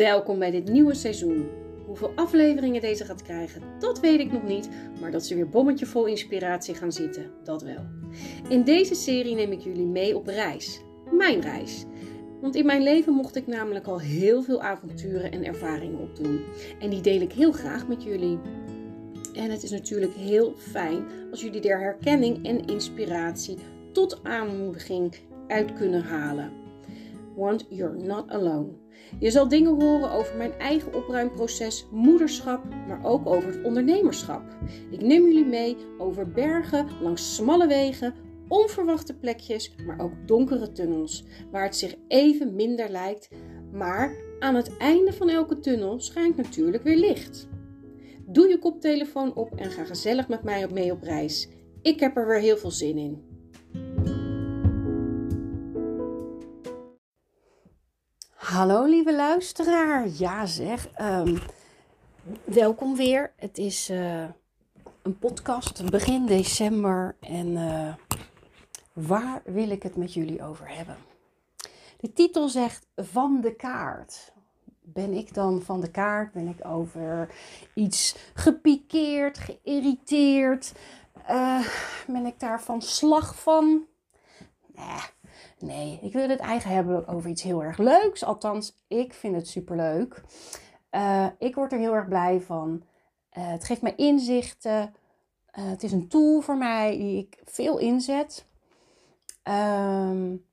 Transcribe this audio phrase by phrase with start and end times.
[0.00, 1.48] Welkom bij dit nieuwe seizoen.
[1.86, 4.68] Hoeveel afleveringen deze gaat krijgen, dat weet ik nog niet,
[5.00, 7.86] maar dat ze weer bommetje vol inspiratie gaan zitten, dat wel.
[8.48, 10.80] In deze serie neem ik jullie mee op reis.
[11.10, 11.84] Mijn reis.
[12.40, 16.40] Want in mijn leven mocht ik namelijk al heel veel avonturen en ervaringen opdoen.
[16.78, 18.38] En die deel ik heel graag met jullie.
[19.34, 23.56] En het is natuurlijk heel fijn als jullie er herkenning en inspiratie
[23.92, 25.14] tot aanmoediging
[25.48, 26.59] uit kunnen halen.
[27.40, 28.68] Want you're not alone.
[29.18, 34.42] Je zal dingen horen over mijn eigen opruimproces, moederschap, maar ook over het ondernemerschap.
[34.90, 38.14] Ik neem jullie mee over bergen, langs smalle wegen,
[38.48, 43.28] onverwachte plekjes, maar ook donkere tunnels, waar het zich even minder lijkt,
[43.72, 47.48] maar aan het einde van elke tunnel schijnt natuurlijk weer licht.
[48.26, 51.48] Doe je koptelefoon op en ga gezellig met mij mee op reis.
[51.82, 53.29] Ik heb er weer heel veel zin in.
[58.50, 60.08] Hallo lieve luisteraar.
[60.08, 61.36] Ja zeg, ehm,
[62.44, 63.32] welkom weer.
[63.36, 64.24] Het is eh,
[65.02, 67.94] een podcast begin december en uh,
[68.92, 70.96] waar wil ik het met jullie over hebben?
[72.00, 74.32] De titel zegt van de kaart.
[74.80, 76.32] Ben ik dan van de kaart?
[76.32, 77.34] Ben ik over
[77.74, 80.72] iets gepikeerd, geïrriteerd?
[81.30, 81.66] Uh,
[82.06, 83.86] ben ik daar van slag van?
[84.74, 85.19] Nee
[85.62, 88.24] Nee, ik wil het eigenlijk hebben over iets heel erg leuks.
[88.24, 90.22] Althans, ik vind het superleuk.
[90.90, 92.82] Uh, ik word er heel erg blij van.
[93.38, 94.94] Uh, het geeft mij inzichten.
[95.58, 98.46] Uh, het is een tool voor mij die ik veel inzet.
[99.44, 100.48] Um,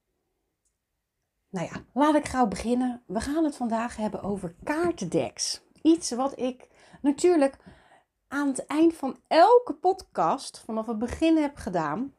[1.49, 3.03] nou ja, laat ik gauw beginnen.
[3.05, 5.61] We gaan het vandaag hebben over kaartendeks.
[5.81, 6.67] Iets wat ik
[7.01, 7.57] natuurlijk
[8.27, 12.13] aan het eind van elke podcast vanaf het begin heb gedaan.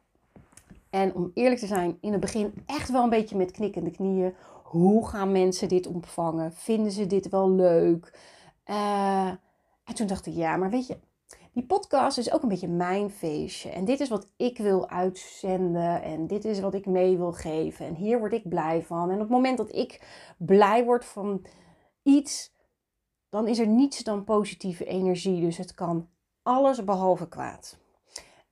[0.89, 4.33] En om eerlijk te zijn, in het begin echt wel een beetje met knikkende knieën.
[4.63, 6.53] Hoe gaan mensen dit ontvangen?
[6.53, 8.19] Vinden ze dit wel leuk?
[8.65, 9.27] Uh,
[9.83, 10.97] en toen dacht ik, ja, maar weet je,
[11.51, 13.69] die podcast is ook een beetje mijn feestje.
[13.69, 16.01] En dit is wat ik wil uitzenden.
[16.01, 17.85] En dit is wat ik mee wil geven.
[17.85, 19.09] En hier word ik blij van.
[19.09, 20.07] En op het moment dat ik
[20.37, 21.45] blij word van
[22.03, 22.53] iets,
[23.29, 25.41] dan is er niets dan positieve energie.
[25.41, 26.07] Dus het kan
[26.43, 27.77] alles behalve kwaad.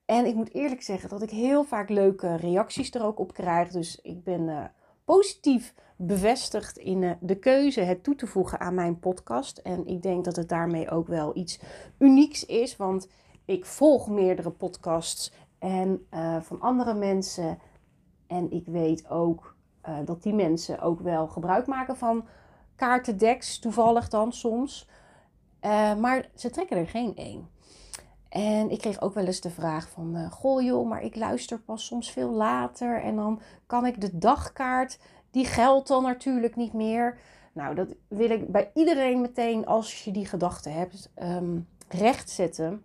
[0.08, 3.70] En ik moet eerlijk zeggen dat ik heel vaak leuke reacties er ook op krijg.
[3.70, 4.64] Dus ik ben uh,
[5.04, 9.58] positief bevestigd in uh, de keuze het toe te voegen aan mijn podcast.
[9.58, 11.60] En ik denk dat het daarmee ook wel iets
[11.98, 12.76] unieks is.
[12.76, 13.10] Want
[13.46, 17.60] ik volg meerdere podcasts en, uh, van andere mensen.
[18.28, 19.56] En ik weet ook
[20.06, 22.28] dat die mensen ook wel gebruik maken van
[22.76, 23.60] kaartendeks.
[23.60, 24.90] Toevallig dan soms.
[26.00, 27.50] maar ze trekken er geen één.
[28.30, 31.60] En ik kreeg ook wel eens de vraag van, uh, goh joh, maar ik luister
[31.60, 35.00] pas soms veel later en dan kan ik de dagkaart,
[35.32, 37.20] die geldt dan natuurlijk niet meer.
[37.54, 42.84] Nou, dat wil ik bij iedereen meteen, als je die gedachte hebt, um, rechtzetten.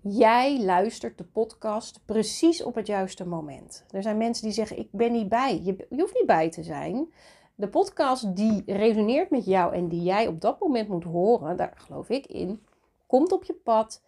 [0.00, 3.84] Jij luistert de podcast precies op het juiste moment.
[3.90, 5.60] Er zijn mensen die zeggen, ik ben niet bij.
[5.62, 7.12] Je, je hoeft niet bij te zijn.
[7.54, 11.72] De podcast die resoneert met jou en die jij op dat moment moet horen, daar
[11.76, 12.62] geloof ik in,
[13.06, 14.02] komt op je pad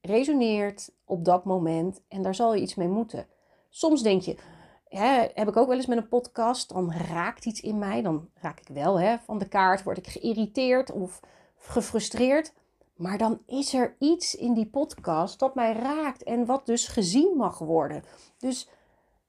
[0.00, 3.26] resoneert op dat moment en daar zal je iets mee moeten.
[3.68, 4.36] Soms denk je,
[4.88, 8.28] hè, heb ik ook wel eens met een podcast, dan raakt iets in mij, dan
[8.34, 11.20] raak ik wel hè, van de kaart, word ik geïrriteerd of
[11.56, 12.52] gefrustreerd.
[12.96, 17.36] Maar dan is er iets in die podcast dat mij raakt en wat dus gezien
[17.36, 18.04] mag worden.
[18.38, 18.68] Dus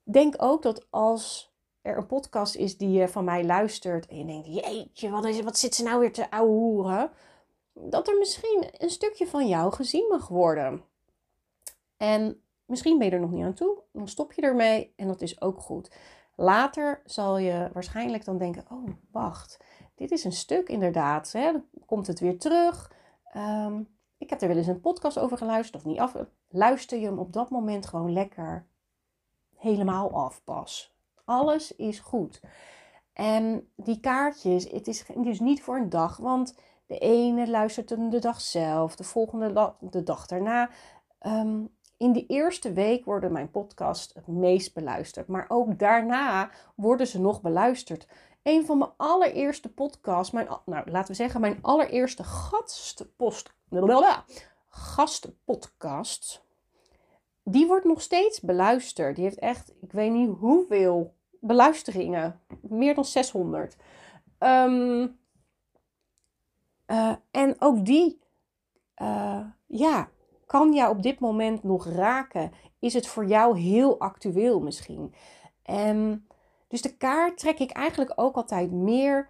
[0.02, 1.52] denk ook dat als
[1.82, 5.40] er een podcast is die je van mij luistert en je denkt, jeetje, wat, is,
[5.40, 7.10] wat zit ze nou weer te ouwehoeren?
[7.72, 10.84] Dat er misschien een stukje van jou gezien mag worden.
[11.96, 15.20] En misschien ben je er nog niet aan toe, dan stop je ermee en dat
[15.20, 15.90] is ook goed.
[16.34, 19.56] Later zal je waarschijnlijk dan denken: oh, wacht,
[19.94, 21.32] dit is een stuk inderdaad.
[21.32, 21.52] Hè?
[21.52, 22.92] Dan komt het weer terug.
[23.36, 23.88] Um,
[24.18, 26.16] ik heb er wel eens een podcast over geluisterd of niet af.
[26.48, 28.66] Luister je hem op dat moment gewoon lekker
[29.56, 30.94] helemaal af pas.
[31.24, 32.40] Alles is goed.
[33.12, 36.54] En die kaartjes, het is dus niet voor een dag, want
[36.90, 40.70] de ene luistert de dag zelf, de volgende de dag daarna.
[41.26, 47.06] Um, in de eerste week worden mijn podcasts het meest beluisterd, maar ook daarna worden
[47.06, 48.06] ze nog beluisterd.
[48.42, 53.54] Een van mijn allereerste podcasts, mijn, nou laten we zeggen, mijn allereerste gastpost,
[54.68, 56.44] gastpodcast,
[57.42, 59.14] die wordt nog steeds beluisterd.
[59.16, 63.76] Die heeft echt, ik weet niet hoeveel beluisteringen, meer dan 600.
[64.38, 65.18] Um,
[66.90, 68.20] uh, en ook die,
[69.02, 70.08] uh, ja,
[70.46, 72.52] kan jou op dit moment nog raken?
[72.78, 75.14] Is het voor jou heel actueel misschien?
[75.62, 76.26] En
[76.68, 79.28] dus de kaart trek ik eigenlijk ook altijd meer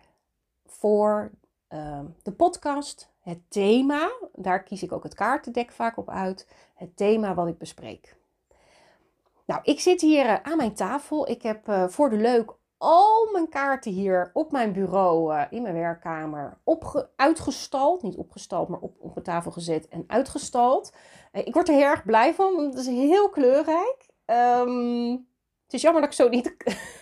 [0.67, 1.31] voor
[1.69, 4.11] ehm, de podcast, het thema.
[4.35, 6.49] Daar kies ik ook het kaartendek vaak op uit.
[6.75, 8.17] Het thema wat ik bespreek.
[9.45, 11.29] Nou, ik zit hier eh, aan mijn tafel.
[11.29, 15.75] Ik heb voor de leuk al mijn kaarten hier op mijn bureau, uh, in mijn
[15.75, 16.59] werkkamer,
[17.17, 18.03] uitgestald.
[18.03, 20.93] Niet opgestald, maar op, op mijn tafel gezet en uitgestald.
[21.33, 24.09] ik word er heel erg blij van, want het is heel kleurrijk.
[24.27, 25.11] Um,
[25.65, 26.55] het is jammer dat ik zo niet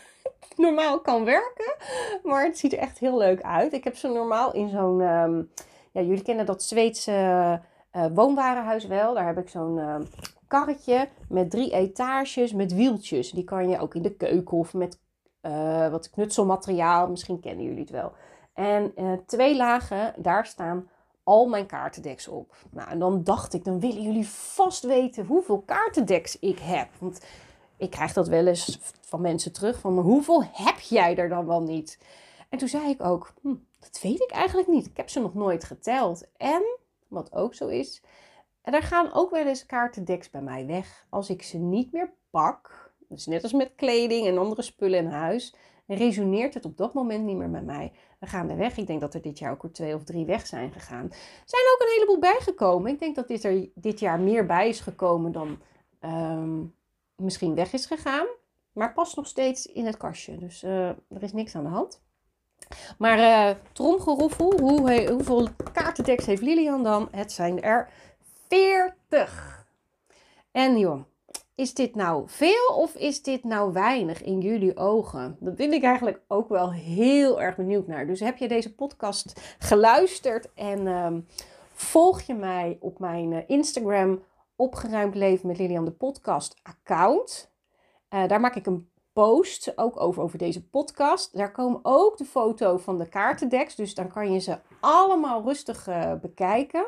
[0.57, 1.75] normaal kan werken.
[2.23, 3.73] Maar het ziet er echt heel leuk uit.
[3.73, 5.01] Ik heb ze normaal in zo'n.
[5.01, 5.51] Um,
[5.93, 7.61] ja, jullie kennen dat Zweedse
[7.93, 9.15] uh, woonwarenhuis wel.
[9.15, 9.97] Daar heb ik zo'n uh,
[10.49, 13.31] karretje met drie etages met wieltjes.
[13.31, 14.99] Die kan je ook in de keuken of met
[15.43, 17.09] uh, wat knutselmateriaal.
[17.09, 18.13] Misschien kennen jullie het wel.
[18.53, 18.93] En
[19.27, 20.89] twee lagen, daar staan
[21.29, 22.57] al mijn kaartendeks op.
[22.71, 26.89] Nou, en dan dacht ik, dan willen jullie vast weten hoeveel kaartendeks ik heb.
[26.99, 27.21] Want
[27.77, 31.63] ik krijg dat wel eens van mensen terug van hoeveel heb jij er dan wel
[31.63, 31.99] niet?
[32.49, 34.87] En toen zei ik ook, hm, dat weet ik eigenlijk niet.
[34.87, 36.27] Ik heb ze nog nooit geteld.
[36.37, 36.63] En,
[37.09, 38.03] wat ook zo is,
[38.63, 42.88] er gaan ook wel eens kaartendeks bij mij weg als ik ze niet meer pak.
[43.09, 45.55] Dus net als met kleding en andere spullen in huis,
[45.87, 47.93] resoneert het op dat moment niet meer met mij.
[48.21, 48.77] Dan gaan er weg.
[48.77, 51.05] Ik denk dat er dit jaar ook er twee of drie weg zijn gegaan.
[51.05, 52.93] Er zijn ook een heleboel bijgekomen.
[52.93, 55.59] Ik denk dat dit er dit jaar meer bij is gekomen dan
[56.01, 56.65] ehm,
[57.17, 58.27] misschien weg is gegaan,
[58.73, 60.39] maar past nog steeds in het kastje.
[60.39, 62.03] Dus uh, er is niks aan de hand.
[62.99, 67.09] Maar uh, tromgeroffel, hoe, hoeveel kaartendeks heeft Lilian dan?
[67.11, 67.91] Het zijn er
[68.49, 69.67] 40.
[70.51, 71.01] En joh,
[71.59, 75.37] is dit nou veel of is dit nou weinig in jullie ogen?
[75.41, 78.07] Dat ben ik eigenlijk ook wel heel erg benieuwd naar.
[78.07, 81.13] Dus heb je deze podcast geluisterd en uh,
[81.73, 84.23] volg je mij op mijn uh, Instagram
[84.57, 87.51] Opgeruimd Leven met Lilian de podcast account.
[88.11, 91.37] Uh, daar maak ik een post ook over, over deze podcast.
[91.37, 93.75] Daar komen ook de foto van de kaartendeks.
[93.75, 96.87] Dus dan kan je ze allemaal rustig uh, bekijken.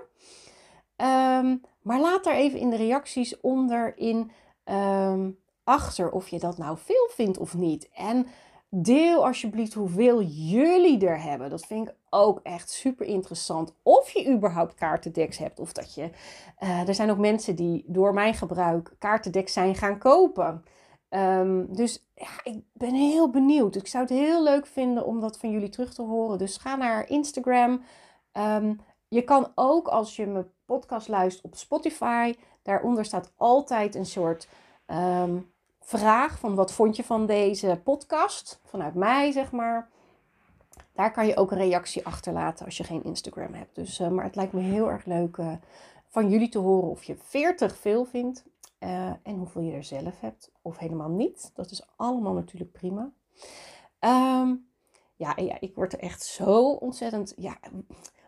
[0.96, 4.30] Um, maar laat daar even in de reacties onderin
[4.64, 7.88] um, achter of je dat nou veel vindt of niet.
[7.94, 8.26] En
[8.72, 11.50] Deel alsjeblieft hoeveel jullie er hebben.
[11.50, 13.74] Dat vind ik ook echt super interessant.
[13.82, 15.60] Of je überhaupt kaartendeks hebt.
[15.60, 16.10] Of dat je.
[16.60, 20.64] Uh, er zijn ook mensen die door mijn gebruik kaartendeks zijn gaan kopen.
[21.08, 22.06] Um, dus
[22.42, 23.76] ik ben heel benieuwd.
[23.76, 26.38] Ik zou het heel leuk vinden om dat van jullie terug te horen.
[26.38, 27.82] Dus ga naar Instagram.
[28.32, 32.34] Um, je kan ook als je mijn podcast luistert op Spotify.
[32.62, 34.48] Daaronder staat altijd een soort.
[34.86, 39.88] Um, vraag van wat vond je van deze podcast, vanuit mij zeg maar.
[40.92, 43.74] Daar kan je ook een reactie achterlaten als je geen Instagram hebt.
[43.74, 45.52] Dus, uh, maar het lijkt me heel erg leuk uh,
[46.08, 48.44] van jullie te horen of je 40 veel vindt
[48.80, 51.50] uh, en hoeveel je er zelf hebt of helemaal niet.
[51.54, 53.10] Dat is allemaal natuurlijk prima.
[54.00, 54.68] Um,
[55.16, 57.32] ja, ja, ik word er echt zo ontzettend.
[57.36, 57.56] Ja,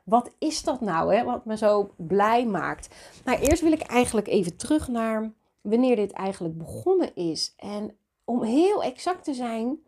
[0.03, 1.25] wat is dat nou, hè?
[1.25, 2.95] Wat me zo blij maakt.
[3.25, 7.55] Nou, eerst wil ik eigenlijk even terug naar wanneer dit eigenlijk begonnen is.
[7.57, 9.79] En om heel exact te zijn,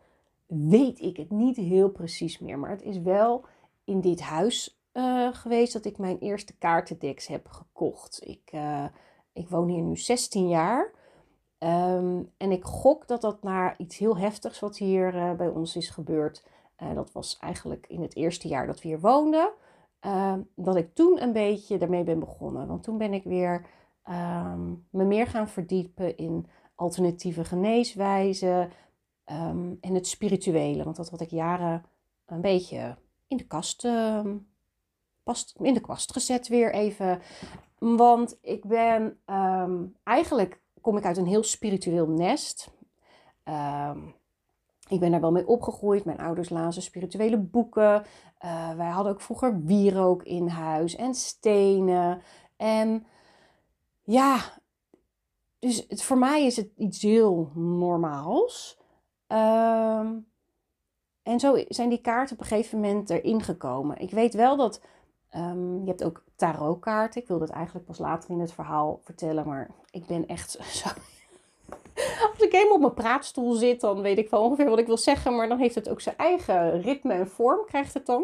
[0.46, 2.58] weet ik het niet heel precies meer.
[2.58, 3.44] Maar het is wel
[3.84, 8.20] in dit huis uh, geweest dat ik mijn eerste kaartendeks heb gekocht.
[8.26, 8.84] Ik, uh,
[9.32, 10.90] ik woon hier nu 16 jaar.
[11.58, 15.76] Um, en ik gok dat dat naar iets heel heftigs wat hier uh, bij ons
[15.76, 16.44] is gebeurd.
[16.94, 19.52] dat was eigenlijk in het eerste jaar dat we hier woonden.
[20.04, 22.66] Ehm, dat ik toen een beetje ermee ben begonnen.
[22.66, 23.66] Want toen ben ik weer
[24.08, 28.70] um, me meer gaan verdiepen in alternatieve geneeswijzen
[29.26, 30.84] um, en het spirituele.
[30.84, 31.84] Want dat had ik jaren
[32.26, 32.96] een beetje
[33.26, 37.20] in de kast, in de kast gezet weer even.
[37.78, 39.18] Want ik ben
[40.02, 42.70] eigenlijk kom ik uit een heel spiritueel nest.
[44.88, 46.05] Ik ben daar wel mee opgegroeid.
[46.05, 48.05] Mijn ouders lazen spirituele boeken.
[48.45, 52.23] Uh, wij hadden ook vroeger wierook in huis en stenen.
[52.57, 53.07] En
[54.03, 54.38] ja,
[55.59, 58.79] dus het, voor mij is het iets heel normaals.
[59.26, 60.12] Ehm,
[61.23, 63.99] en zo zijn die kaarten op een gegeven moment erin gekomen.
[63.99, 64.81] Ik weet wel dat
[65.37, 67.23] um, je hebt ook tarotkaarten.
[67.23, 70.50] Ik wil dat eigenlijk pas later in het verhaal vertellen, maar ik ben echt
[70.83, 70.88] zo.
[72.32, 74.96] Als ik helemaal op mijn praatstoel zit, dan weet ik wel ongeveer wat ik wil
[74.96, 78.23] zeggen, maar dan heeft het ook zijn eigen ritme en vorm, krijgt het dan.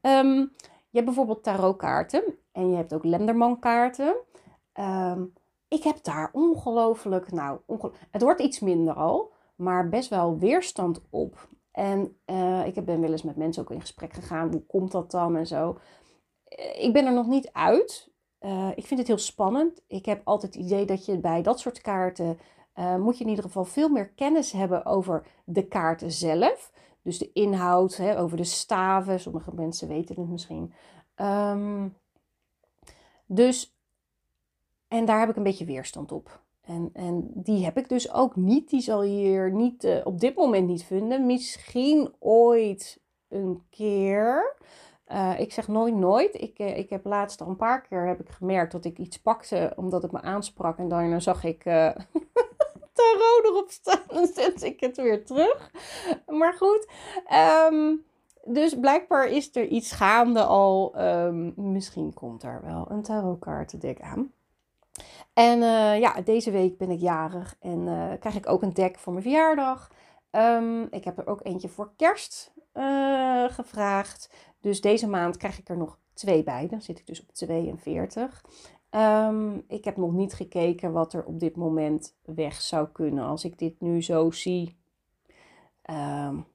[0.00, 0.52] Um,
[0.90, 4.16] je hebt bijvoorbeeld tarotkaarten en je hebt ook Lenderman kaarten.
[4.80, 5.32] Um,
[5.68, 7.58] ik heb daar ongelooflijk, nou,
[8.10, 11.48] het wordt iets minder al, maar best wel weerstand op.
[11.76, 14.50] En uh, ik ben wel eens met mensen ook in gesprek gegaan.
[14.50, 15.78] Hoe komt dat dan en zo?
[16.44, 18.10] Eh, ik ben er nog niet uit.
[18.40, 19.82] Uh, ik vind het heel spannend.
[19.86, 22.38] Ik heb altijd het idee dat je bij dat soort kaarten
[22.76, 26.72] moet je in ieder geval veel meer kennis hebben over de kaarten zelf.
[27.02, 29.20] Dus de inhoud hè, over de staven.
[29.20, 30.72] Sommige mensen weten het misschien.
[31.14, 31.88] Ehm,
[33.26, 33.76] dus,
[34.88, 36.44] en daar heb ik een beetje weerstand op.
[36.60, 38.70] En, en die heb ik dus ook niet.
[38.70, 41.26] Die zal je hier niet, uh, op dit moment niet vinden.
[41.26, 44.56] Misschien ooit een keer.
[45.08, 46.34] Uh, ik zeg nooit nooit.
[46.34, 49.20] Ik, uh, ik heb laatst al een paar keer heb ik gemerkt dat ik iets
[49.20, 50.78] pakte omdat het me aansprak.
[50.78, 51.90] En daarna zag ik uh,
[52.96, 54.02] tarot erop staan.
[54.14, 55.70] Dan zet ik het weer terug.
[56.26, 56.86] Maar goed.
[57.72, 58.04] Um,
[58.44, 60.94] dus blijkbaar is er iets gaande al.
[61.00, 64.32] Um, misschien komt er wel een tarotkaartendek aan.
[65.32, 68.98] En uh, ja, deze week ben ik jarig en uh, krijg ik ook een deck
[68.98, 69.90] voor mijn verjaardag.
[70.30, 74.30] Um, ik heb er ook eentje voor kerst uh, gevraagd.
[74.60, 76.66] Dus deze maand krijg ik er nog twee bij.
[76.68, 78.44] Dan zit ik dus op 42.
[78.96, 83.24] Um, ik heb nog niet gekeken wat er op dit moment weg zou kunnen.
[83.24, 84.76] Als ik dit nu zo zie.
[85.90, 86.46] Um,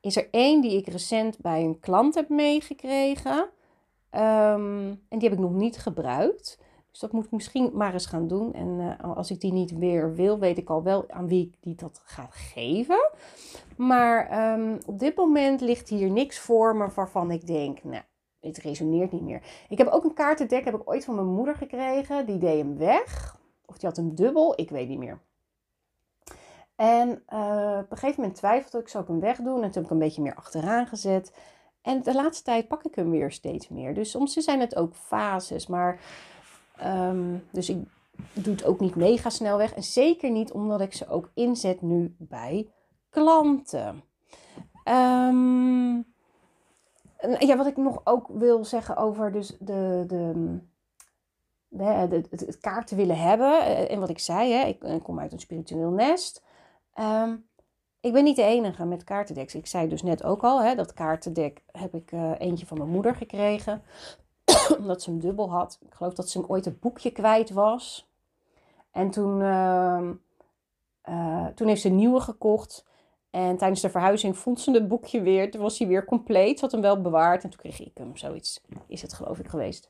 [0.00, 3.38] is er één die ik recent bij een klant heb meegekregen.
[4.10, 6.60] Um, en die heb ik nog niet gebruikt.
[6.90, 8.52] Dus dat moet ik misschien maar eens gaan doen.
[8.52, 11.56] En uh, als ik die niet weer wil, weet ik al wel aan wie ik
[11.60, 13.10] die dat ga geven.
[13.76, 18.02] Maar op dit moment ligt hier niks voor me waarvan ik denk, nou,
[18.42, 19.42] het resoneert niet meer.
[19.68, 22.26] Ik heb ook een kaartendek, heb ik ooit van mijn moeder gekregen.
[22.26, 23.36] Die deed hem weg.
[23.66, 25.20] Of die had hem dubbel, ik weet niet meer.
[26.76, 29.62] En uh, op een gegeven moment twijfelde ik, zou ik hem wegdoen?
[29.62, 31.34] En toen heb ik een beetje meer achteraan gezet.
[31.82, 33.94] En de laatste tijd pak ik hem weer steeds meer.
[33.94, 35.66] Dus soms zijn het ook fases.
[35.66, 36.00] Maar
[36.84, 37.76] Um, dus ik
[38.32, 39.74] doe het ook niet mega snel weg.
[39.74, 42.68] En zeker niet omdat ik ze ook inzet nu bij
[43.10, 44.02] klanten.
[44.84, 46.11] Um,
[47.38, 50.58] ja, wat ik nog ook wil zeggen over dus de, de,
[51.68, 53.60] de, het, het kaarten willen hebben.
[53.60, 56.42] Eh, en wat ik zei, hè, ik, kom uit een spiritueel nest.
[57.00, 57.46] Um,
[58.00, 59.54] ik ben niet de enige met kaartendeks.
[59.54, 62.90] Ik zei dus net ook al, hè, dat kaartendek heb ik uh, eentje van mijn
[62.90, 63.82] moeder gekregen.
[64.78, 65.78] omdat ze hem dubbel had.
[65.80, 68.10] Ik geloof dat ze ooit een boekje kwijt was.
[68.90, 70.10] En toen, uh,
[71.54, 72.86] toen heeft ze een nieuwe gekocht.
[73.32, 75.50] En tijdens de verhuizing vond ze het boekje weer.
[75.50, 76.58] Toen was hij weer compleet.
[76.58, 77.44] Ze had hem wel bewaard.
[77.44, 78.16] En toen kreeg ik hem.
[78.16, 79.88] Zoiets is het geloof ik geweest.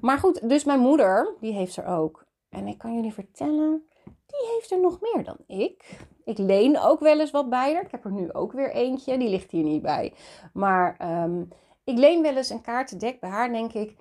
[0.00, 2.26] Maar goed, dus mijn moeder, die heeft er ook.
[2.48, 5.98] En ik kan jullie vertellen, die heeft er nog meer dan ik.
[6.24, 7.84] Ik leen ook wel eens wat bij haar.
[7.84, 9.18] Ik heb er nu ook weer eentje.
[9.18, 10.12] Die ligt hier niet bij.
[10.52, 11.48] Maar um,
[11.84, 13.96] ik leen wel eens een kaartendek bij haar, denk ik.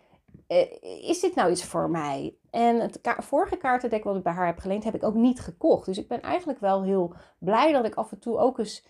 [0.47, 2.35] Uh, is dit nou iets voor mij?
[2.49, 5.85] En het vorige kaartendek wat ik bij haar heb geleend, heb ik ook niet gekocht.
[5.85, 8.85] Dus ik ben eigenlijk wel heel blij dat ik af en toe ook eens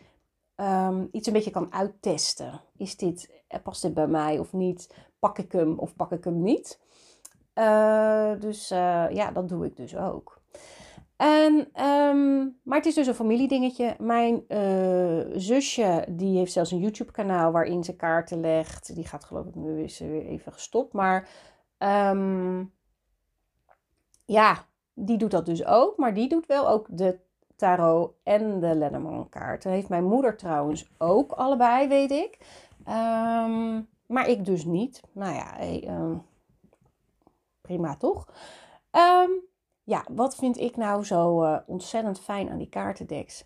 [0.55, 2.61] um, iets een beetje kan uittesten.
[2.77, 4.93] Is dit, eh, past dit bij mij of niet?
[5.19, 6.79] Pak ik hem of pak ik hem niet?
[7.55, 10.41] Uh, dus ja, dat doe ik dus ook.
[11.17, 13.95] En, um, maar het is dus een familiedingetje.
[13.99, 18.95] Mijn uh, zusje, die heeft zelfs een YouTube kanaal waarin ze kaarten legt.
[18.95, 20.93] Die gaat geloof ik nu is weer even gestopt.
[20.93, 21.29] Maar
[21.77, 22.73] um,
[24.25, 25.97] ja, die doet dat dus ook.
[25.97, 27.19] Maar die doet wel ook de
[27.55, 29.71] tarot en de Lenormand kaarten.
[29.71, 32.37] Heeft mijn moeder trouwens ook allebei, weet ik.
[32.87, 35.01] Um, maar ik dus niet.
[35.11, 35.57] Nou ja,
[37.61, 38.27] prima toch?
[39.87, 43.45] Ja, wat vind ik nou zo uh, ontzettend fijn aan die kaartendeks?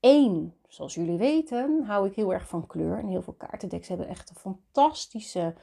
[0.00, 2.98] Eén, zoals jullie weten, hou ik heel erg van kleur.
[2.98, 5.54] En heel veel kaartendeks hebben echt fantastische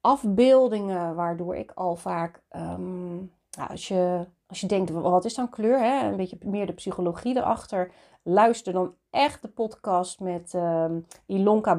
[0.00, 5.50] afbeeldingen, waardoor ik al vaak, um, nou, als, je, als je denkt, wat is dan
[5.50, 5.78] kleur?
[5.78, 6.08] Hè?
[6.08, 7.92] Een beetje meer de psychologie erachter.
[8.22, 11.78] Luister dan echt de podcast met um, Ilonka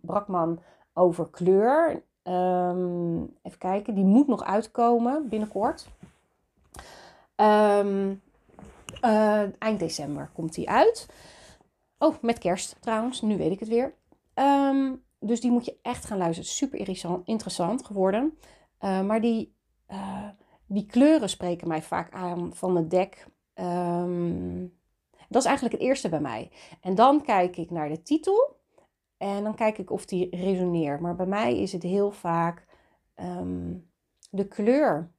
[0.00, 0.58] Brakman
[0.92, 2.02] over kleur.
[3.42, 5.88] Even kijken, die moet nog uitkomen binnenkort.
[7.40, 8.22] Um,
[9.04, 11.06] uh, eind december komt die uit.
[11.98, 13.20] Oh, met kerst trouwens.
[13.20, 13.94] Nu weet ik het weer.
[14.34, 16.50] Um, dus die moet je echt gaan luisteren.
[16.50, 16.78] Super
[17.24, 18.38] interessant geworden.
[18.80, 19.54] Uh, maar die,
[19.88, 20.28] uh,
[20.66, 23.26] die kleuren spreken mij vaak aan van het dek.
[23.54, 24.76] Um,
[25.28, 26.50] dat is eigenlijk het eerste bij mij.
[26.80, 28.56] En dan kijk ik naar de titel.
[29.16, 31.00] En dan kijk ik of die resoneert.
[31.00, 32.66] Maar bij mij is het heel vaak
[34.30, 35.12] de kleur.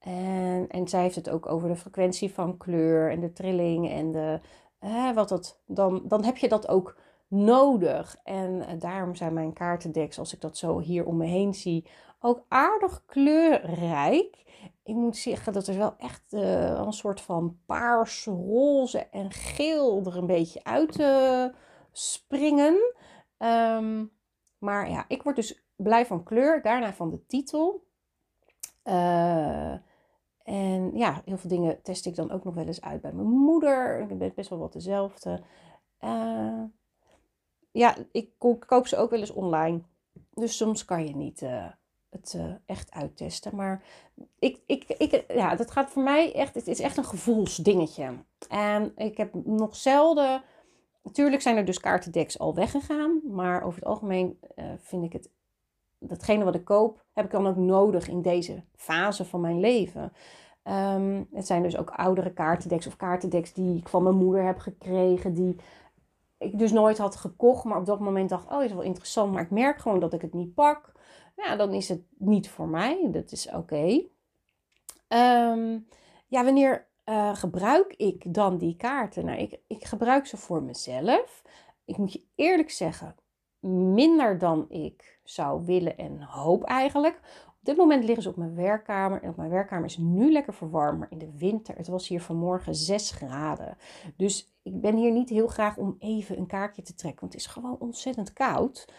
[0.00, 4.12] En, en zij heeft het ook over de frequentie van kleur en de trilling en
[4.12, 4.40] de,
[5.14, 6.96] wat dat, dan, dan heb je dat ook
[7.28, 8.16] nodig.
[8.24, 11.86] En uh, daarom zijn mijn kaartendeks, als ik dat zo hier om me heen zie,
[12.20, 14.38] ook aardig kleurrijk.
[14.82, 20.02] Ik moet zeggen dat er wel echt uh, een soort van paars, roze en geel
[20.04, 21.44] er een beetje uit uh,
[21.92, 22.94] springen.
[23.38, 24.10] Um,
[24.58, 27.84] maar ja, ik word dus blij van kleur, daarna van de titel.
[28.84, 29.74] Uh,
[30.50, 33.28] en ja, heel veel dingen test ik dan ook nog wel eens uit bij mijn
[33.28, 34.00] moeder.
[34.00, 35.42] Ik ben best wel wat dezelfde.
[36.00, 36.62] Uh,
[37.70, 38.30] ja, ik
[38.66, 39.80] koop ze ook wel eens online.
[40.34, 41.66] Dus soms kan je niet uh,
[42.08, 43.56] het uh, echt uittesten.
[43.56, 43.82] Maar
[44.38, 48.12] ik, ik, ik, ja, dat gaat voor mij echt, het is echt een gevoelsdingetje.
[48.48, 50.42] En ik heb nog zelden,
[51.02, 53.20] natuurlijk zijn er dus kaartendeks al weggegaan.
[53.24, 54.38] Maar over het algemeen
[54.78, 55.30] vind ik het,
[56.00, 60.12] datgene wat ik koop, heb ik dan ook nodig in deze fase van mijn leven.
[60.64, 64.58] Um, het zijn dus ook oudere kaartendeks of kaartendeks die ik van mijn moeder heb
[64.58, 65.34] gekregen.
[65.34, 65.56] Die
[66.38, 69.42] ik dus nooit had gekocht, maar op dat moment dacht, oh, is wel interessant, maar
[69.42, 70.92] ik merk gewoon dat ik het niet pak.
[71.36, 73.08] Ja, dan is het niet voor mij.
[73.10, 74.02] Dat is oké.
[75.08, 75.78] Ehm,
[76.26, 79.24] ja, wanneer uh, gebruik ik dan die kaarten?
[79.24, 81.42] Nou, ik, ik gebruik ze voor mezelf.
[81.84, 83.16] Ik moet je eerlijk zeggen,
[83.68, 87.20] minder dan ik zou willen en hoop eigenlijk.
[87.60, 89.22] Op dit moment liggen ze op mijn werkkamer.
[89.22, 90.98] En op mijn werkkamer is nu lekker verwarmd.
[90.98, 93.76] Maar in de winter, het was hier vanmorgen 6 graden.
[94.16, 97.20] Dus ik ben hier niet heel graag om even een kaartje te trekken.
[97.20, 98.92] Want het is gewoon ontzettend koud.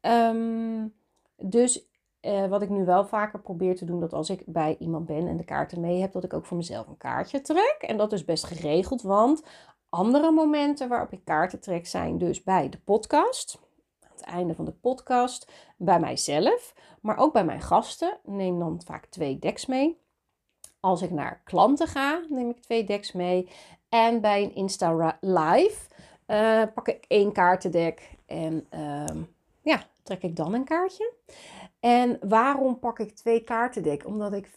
[0.00, 0.86] Ehm,
[1.36, 1.88] dus
[2.22, 5.28] uh, wat ik nu wel vaker probeer te doen, dat als ik bij iemand ben
[5.28, 7.76] en de kaarten mee heb, dat ik ook voor mezelf een kaartje trek.
[7.80, 9.42] En dat is best geregeld, want
[9.88, 13.60] andere momenten waarop ik kaarten trek zijn dus bij de podcast
[14.22, 18.18] einde van de podcast bij mijzelf, maar ook bij mijn gasten.
[18.24, 20.00] Neem dan vaak twee decks mee.
[20.80, 23.48] Als ik naar klanten ga, neem ik twee decks mee.
[23.88, 25.88] En bij een Insta Live
[26.26, 29.22] uh, pak ik één kaartendek en uh,
[29.62, 31.12] ja, trek ik dan een kaartje.
[31.80, 34.06] En waarom pak ik twee kaartendek?
[34.06, 34.50] Omdat ik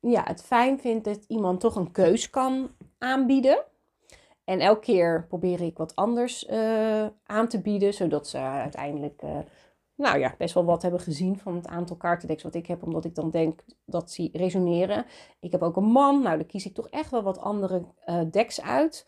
[0.00, 3.64] ja, het fijn vind dat iemand toch een keus kan aanbieden.
[4.44, 9.38] En elke keer probeer ik wat anders uh, aan te bieden, zodat ze uiteindelijk uh,
[9.94, 13.04] nou ja, best wel wat hebben gezien van het aantal kaartendeks wat ik heb, omdat
[13.04, 15.06] ik dan denk dat ze resoneren.
[15.40, 18.20] Ik heb ook een man, nou dan kies ik toch echt wel wat andere uh,
[18.30, 19.06] decks uit.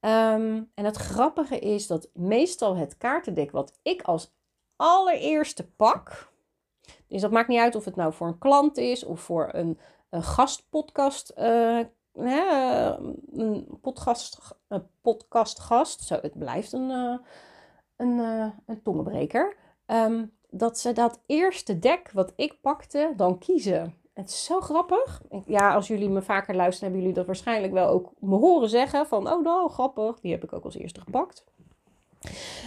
[0.00, 4.34] Um, en het grappige is dat meestal het kaartendek wat ik als
[4.76, 6.32] allereerste pak,
[7.06, 9.78] dus dat maakt niet uit of het nou voor een klant is of voor een,
[10.10, 11.32] een gastpodcast
[12.14, 17.16] een podcast, een podcastgast, zo, het blijft een, uh,
[17.96, 23.94] een, uh, een tongenbreker, um, dat ze dat eerste dek wat ik pakte dan kiezen.
[24.12, 25.22] Het is zo grappig.
[25.46, 29.06] Ja, als jullie me vaker luisteren, hebben jullie dat waarschijnlijk wel ook me horen zeggen.
[29.06, 30.20] Van, oh nou, grappig.
[30.20, 31.44] Die heb ik ook als eerste gepakt.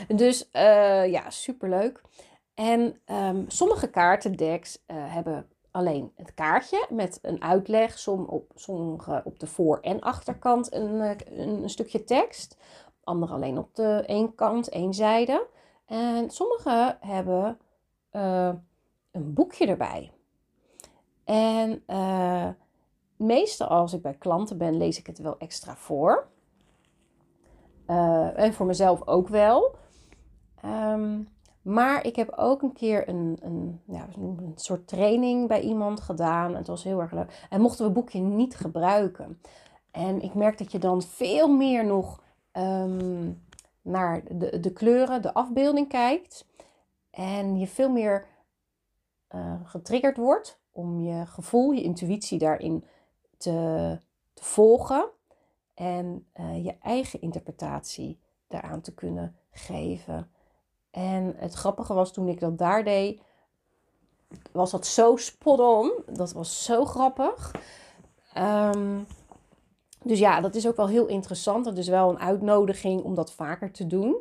[0.08, 2.02] Dus uh, ja, superleuk.
[2.54, 9.48] En um, sommige kaartendeks hebben alleen het kaartje met een uitleg, op, sommige op de
[9.48, 12.58] voor- en achterkant een, eh, een, stukje tekst,
[13.04, 15.48] andere alleen op de één kant, één zijde.
[15.86, 17.60] En sommige hebben
[18.12, 18.54] uh,
[19.12, 20.12] een boekje erbij.
[21.24, 22.50] En uh,
[23.16, 26.28] meestal als ik bij klanten ben, lees ik het wel extra voor.
[28.36, 29.76] En voor mezelf ook wel.
[30.66, 31.37] Um,
[31.68, 36.56] maar ik heb ook een keer een, een, ja, een soort training bij iemand gedaan.
[36.56, 37.48] Het was heel erg leuk.
[37.50, 39.42] En mochten we boekje niet gebruiken.
[39.92, 43.44] En ik merk dat je dan veel meer nog um,
[43.82, 46.46] naar de, de kleuren, de afbeelding kijkt.
[47.10, 48.26] En je veel meer
[49.36, 52.84] uh, getriggerd wordt om je gevoel, je intuïtie daarin
[53.38, 54.00] te,
[54.34, 55.10] te volgen.
[55.74, 60.32] En uh, je eigen interpretatie daaraan te kunnen geven.
[60.98, 63.22] En het grappige was toen ik dat daar deed,
[64.52, 65.92] was dat zo spot on.
[66.06, 67.52] Dat was zo grappig.
[68.38, 69.06] Um,
[70.04, 71.66] dus ja, dat is ook wel heel interessant.
[71.66, 74.16] Dat is wel een uitnodiging om dat vaker te doen.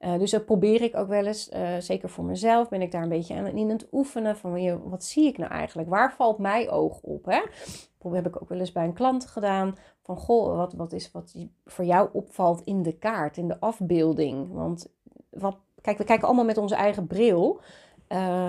[0.00, 3.02] Uh, dus dat probeer ik ook wel eens, uh, zeker voor mezelf, ben ik daar
[3.02, 5.88] een beetje aan in het oefenen van wat zie ik nou eigenlijk?
[5.88, 7.24] Waar valt mij oog op?
[7.24, 7.40] Hè?
[7.98, 9.76] Dat heb ik ook wel eens bij een klant gedaan.
[10.02, 11.34] Van goh, wat, wat is wat
[11.64, 14.52] voor jou opvalt in de kaart, in de afbeelding?
[14.52, 14.88] Want
[15.30, 17.60] wat Kijk, we kijken allemaal met onze eigen bril.
[18.08, 18.48] Uh,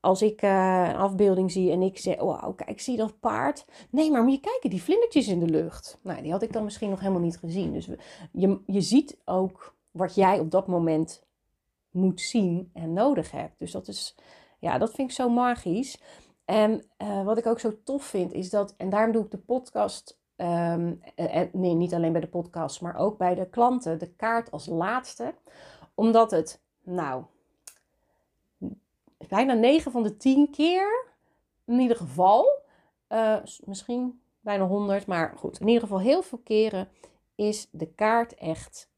[0.00, 3.66] als ik uh, een afbeelding zie en ik zeg, wauw, kijk, zie dat paard?
[3.90, 5.98] Nee, maar moet je kijken, die vlindertjes in de lucht.
[6.02, 7.72] Nou, die had ik dan misschien nog helemaal niet gezien.
[7.72, 7.88] Dus
[8.32, 11.24] je, je ziet ook wat jij op dat moment
[11.90, 13.58] moet zien en nodig hebt.
[13.58, 14.16] Dus dat is,
[14.58, 16.02] ja, dat vind ik zo magisch.
[16.44, 19.38] En uh, wat ik ook zo tof vind, is dat, en daarom doe ik de
[19.38, 21.00] podcast, um,
[21.52, 25.34] nee, niet alleen bij de podcast, maar ook bij de klanten, de kaart als laatste.
[25.94, 27.24] Omdat het nou,
[29.28, 31.06] bijna 9 van de 10 keer,
[31.64, 32.62] in ieder geval,
[33.08, 36.88] uh, misschien bijna 100, maar goed, in ieder geval heel veel keren
[37.34, 38.90] is de kaart echt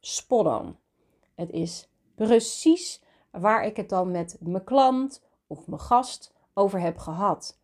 [0.00, 0.76] spot on.
[1.34, 6.98] Het is precies waar ik het dan met mijn klant of mijn gast over heb
[6.98, 7.58] gehad.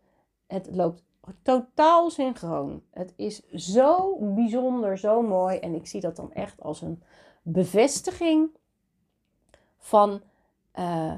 [0.46, 1.02] Het loopt
[1.42, 2.82] totaal synchroon.
[2.90, 5.58] Het is zo bijzonder, zo mooi.
[5.58, 7.02] En ik zie dat dan echt als een
[7.42, 8.50] bevestiging
[9.84, 10.22] van
[10.74, 11.14] uh,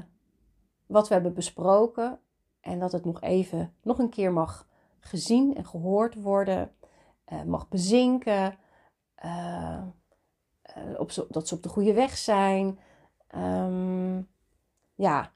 [0.85, 2.19] wat we hebben besproken.
[2.59, 4.67] En dat het nog even, nog een keer mag
[4.99, 6.71] gezien en gehoord worden.
[7.27, 8.57] Uh, mag bezinken.
[9.25, 9.83] Uh,
[10.97, 12.79] op dat ze op de goede weg zijn.
[13.35, 14.27] Um,
[14.95, 15.31] ja,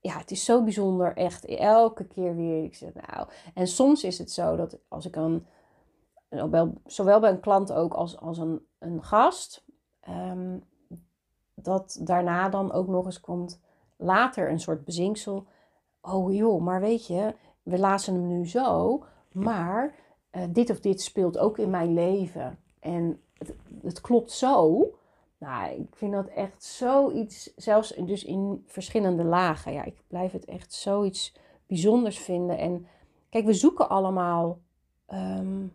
[0.00, 2.64] ja, het is zo bijzonder, echt elke keer weer.
[2.64, 5.46] Ik zeg nou, en soms is het zo dat als ik dan,
[6.84, 9.64] zowel bij een klant ook als, als een, een gast,
[10.08, 10.70] um,
[11.64, 13.60] dat daarna dan ook nog eens komt
[13.96, 15.46] later een soort bezinksel.
[16.00, 19.94] Oh joh, maar weet je, we lazen hem nu zo, maar
[20.32, 22.58] uh, dit of dit speelt ook in mijn leven.
[22.80, 24.86] En het, het klopt zo.
[25.38, 29.72] Nou, ik vind dat echt zoiets, zelfs dus in verschillende lagen.
[29.72, 31.34] Ja, ik blijf het echt zoiets
[31.66, 32.58] bijzonders vinden.
[32.58, 32.86] En
[33.28, 34.58] kijk, we zoeken allemaal
[35.12, 35.72] um,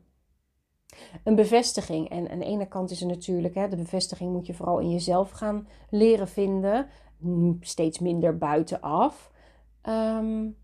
[1.24, 2.10] een bevestiging.
[2.10, 4.90] En aan de ene kant is er natuurlijk, hè, de bevestiging moet je vooral in
[4.90, 6.88] jezelf gaan leren vinden.
[7.60, 9.32] Steeds minder buitenaf.
[9.84, 10.58] Um,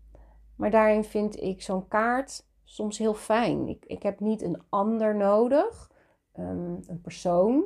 [0.56, 3.68] maar daarin vind ik zo'n kaart soms heel fijn.
[3.68, 5.90] Ik, ik heb niet een ander nodig,
[6.38, 7.64] um, een persoon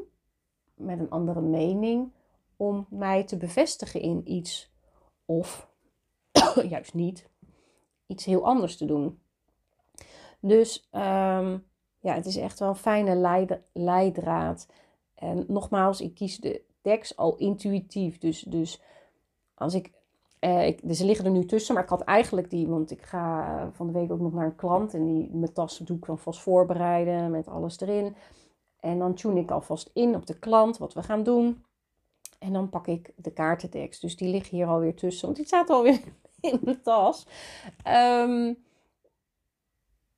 [0.75, 2.13] met een andere mening,
[2.57, 4.73] om mij te bevestigen in iets.
[5.25, 5.71] Of
[6.69, 7.29] juist niet,
[8.07, 9.21] iets heel anders te doen.
[10.41, 11.67] Dus um,
[12.09, 14.67] ja, het is echt wel een fijne leidraad.
[15.15, 18.19] En nogmaals, ik kies de tekst al intuïtief.
[18.19, 18.83] Dus, dus
[19.55, 19.93] als ik,
[20.39, 23.71] eh, ik, ze liggen er nu tussen, maar ik had eigenlijk die, want ik ga
[23.73, 26.19] van de week ook nog naar een klant en die, mijn tas doe ik dan
[26.19, 28.15] vast voorbereiden met alles erin.
[28.81, 31.65] En dan tune ik alvast in op de klant, wat we gaan doen.
[32.39, 34.01] En dan pak ik de kaartentekst.
[34.01, 36.01] Dus die liggen hier alweer tussen, want die staat alweer
[36.41, 37.27] in de tas.
[37.87, 38.67] Um,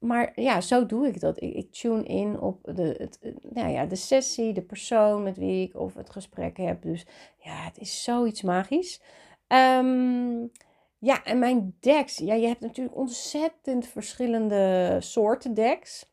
[0.00, 1.42] maar ja, zo doe ik dat.
[1.42, 5.68] Ik, ik tune in op de, het, nou ja, de sessie, de persoon met wie
[5.68, 6.82] ik of het gesprek heb.
[6.82, 9.00] Dus ja, het is zoiets magisch.
[9.48, 10.50] Um,
[10.98, 12.16] ja, en mijn decks.
[12.16, 16.08] Ja, je hebt natuurlijk ontzettend verschillende soorten decks.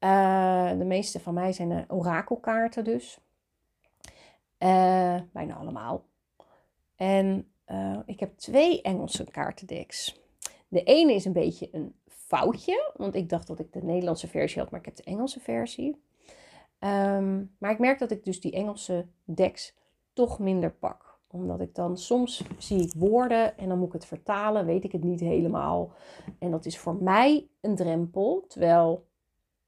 [0.00, 3.18] Uh, de meeste van mij zijn orakelkaarten dus.
[4.58, 6.04] Uh, bijna allemaal.
[6.96, 7.52] En
[8.06, 10.20] ik heb twee Engelse kaartendecks.
[10.68, 11.94] De ene is een beetje een
[12.28, 12.92] foutje.
[12.96, 16.02] Want ik dacht dat ik de Nederlandse versie had, maar ik heb de Engelse versie.
[16.80, 19.76] Um, maar ik merk dat ik dus die Engelse decks
[20.12, 21.18] toch minder pak.
[21.30, 24.92] Omdat ik dan soms zie ik woorden en dan moet ik het vertalen, weet ik
[24.92, 25.92] het niet helemaal.
[26.38, 28.44] En dat is voor mij een drempel.
[28.48, 29.06] Terwijl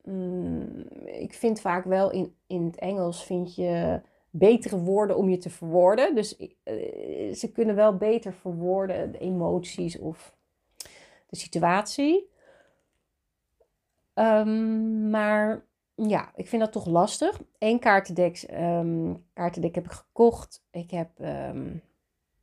[0.05, 5.39] mm, ik vind vaak wel in, in het Engels vind je betere woorden om je
[5.39, 6.15] te verwoorden.
[6.15, 10.37] Dus uh, ze kunnen wel beter verwoorden de emoties of
[11.27, 12.30] de situatie.
[14.15, 17.41] Um, maar ja, ik vind dat toch lastig.
[17.59, 20.65] Eén kaartendek, um, kaartendek heb ik gekocht.
[20.71, 21.09] Ik heb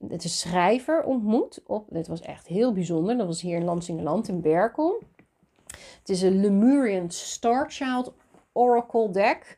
[0.07, 1.61] het een schrijver ontmoet.
[1.65, 3.17] Op, dit was echt heel bijzonder.
[3.17, 5.03] Dat was hier in Lansingerland in Berkel.
[5.99, 8.13] Het is een Lemurian Starchild
[8.51, 9.57] Oracle deck.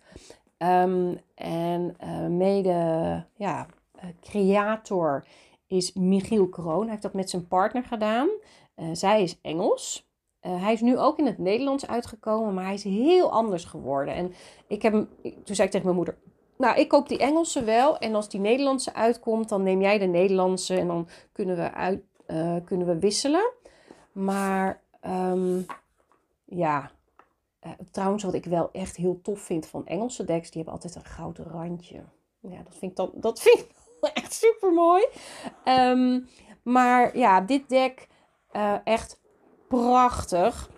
[0.58, 5.26] En uh, mede ja, uh, creator
[5.68, 6.82] is Michiel Kroon.
[6.82, 8.30] Hij heeft dat met zijn partner gedaan.
[8.76, 10.09] Uh, zij is Engels.
[10.42, 14.14] Uh, hij is nu ook in het Nederlands uitgekomen, maar hij is heel anders geworden.
[14.14, 14.34] En
[14.68, 16.18] ik heb toen zei ik tegen mijn moeder,
[16.60, 17.98] nou, ik koop die Engelse wel.
[17.98, 22.02] En als die Nederlandse uitkomt, dan neem jij de Nederlandse en dan kunnen we, uit,
[22.28, 23.52] uh, kunnen we wisselen.
[24.12, 25.66] Maar um,
[26.46, 26.92] ja,
[27.66, 30.96] uh, trouwens wat ik wel echt heel tof vind van Engelse decks, die hebben altijd
[30.96, 32.04] een gouden randje.
[32.40, 33.72] Ja, dat vind ik, dan, dat vind ik
[34.14, 35.08] echt super mooi.
[35.66, 36.28] Um,
[36.64, 38.08] maar ja, dit deck
[38.84, 39.19] echt
[39.70, 40.70] prachtig.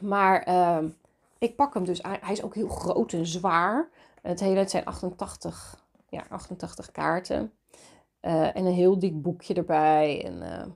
[0.00, 0.90] Maar uh,
[1.38, 2.02] ik pak hem dus.
[2.02, 3.88] Hij is ook heel groot en zwaar.
[4.22, 7.52] Het hele het zijn 88, ja, 88 kaarten.
[8.22, 10.24] Uh, en een heel dik boekje erbij.
[10.24, 10.66] En uh,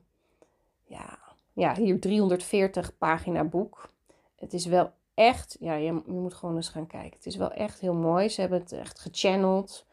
[0.84, 1.18] ja,
[1.52, 3.90] ja, hier 340 pagina boek.
[4.36, 7.16] Het is wel echt, ja, je, je, moet gewoon eens gaan kijken.
[7.16, 8.28] Het is wel echt heel mooi.
[8.28, 9.86] Ze hebben het echt gechanneld.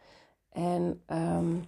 [0.52, 1.66] En um,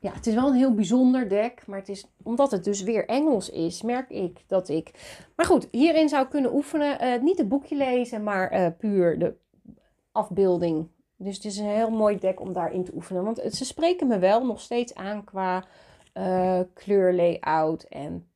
[0.00, 1.66] ja, het is wel een heel bijzonder deck.
[1.66, 4.90] Maar het is, omdat het dus weer Engels is, merk ik dat ik.
[5.36, 7.04] Maar goed, hierin zou ik kunnen oefenen.
[7.04, 9.34] Uh, niet het boekje lezen, maar uh, puur de
[10.12, 10.88] afbeelding.
[11.16, 13.24] Dus het is een heel mooi deck om daarin te oefenen.
[13.24, 15.64] Want ze spreken me wel nog steeds aan qua
[16.14, 18.28] uh, kleurlayout en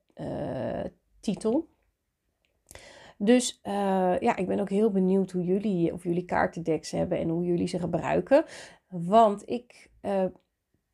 [1.21, 1.69] titel.
[3.19, 3.61] Dus
[4.21, 7.67] ja, ik ben ook heel benieuwd hoe jullie, of jullie kaartendecks hebben en hoe jullie
[7.67, 8.45] ze gebruiken.
[8.89, 9.91] Want ik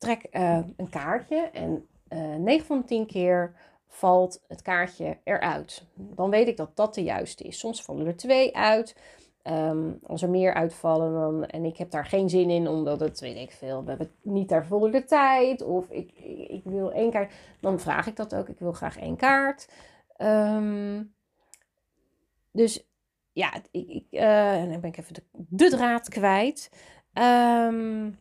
[0.01, 3.55] trek uh, een kaartje en uh, eh, 9 van de 10 keer
[3.87, 5.87] valt het kaartje eruit.
[5.95, 7.59] Dan weet ik dat dat de juiste is.
[7.59, 8.97] Soms vallen er twee uit.
[9.43, 13.21] Ehm, als er meer uitvallen dan, en ik heb daar geen zin in, omdat het,
[13.21, 15.63] weet ik veel, we hebben niet daarvoor de tijd.
[15.63, 16.13] Of ik,
[16.49, 17.33] ik, wil één kaart.
[17.61, 18.49] Dan vraag ik dat ook.
[18.49, 19.69] Ik wil graag één kaart.
[20.17, 21.03] Ehm,
[22.53, 22.89] dus
[23.33, 26.71] ja, ik, ik, uh, dan ben ik even de, de draad kwijt.
[27.13, 28.19] Um,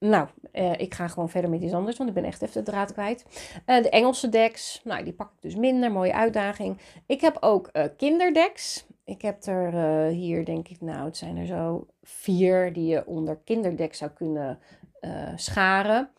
[0.00, 2.70] nou, uh, ik ga gewoon verder met iets anders, want ik ben echt even de
[2.70, 3.24] draad kwijt.
[3.66, 5.92] Uh, de Engelse decks, nou, die pak ik dus minder.
[5.92, 6.78] Mooie uitdaging.
[7.06, 8.86] Ik heb ook uh, kinderdecks.
[9.04, 13.36] Ik heb er hier, denk ik, nou, het zijn er zo vier die je onder
[13.44, 14.58] kinderdecks zou kunnen
[15.36, 16.10] scharen.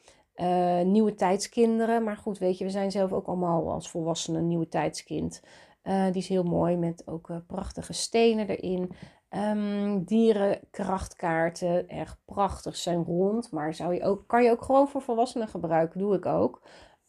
[0.83, 2.03] nieuwe tijdskinderen.
[2.03, 5.41] Maar goed, weet je, we zijn zelf ook allemaal als volwassenen nieuwe tijdskind.
[5.83, 8.91] die is heel mooi met ook prachtige stenen erin.
[9.35, 13.51] Um, dierenkrachtkaarten, erg prachtig, zijn rond.
[13.51, 16.61] Maar zou je ook, kan je ook gewoon voor volwassenen gebruiken, doe ik ook.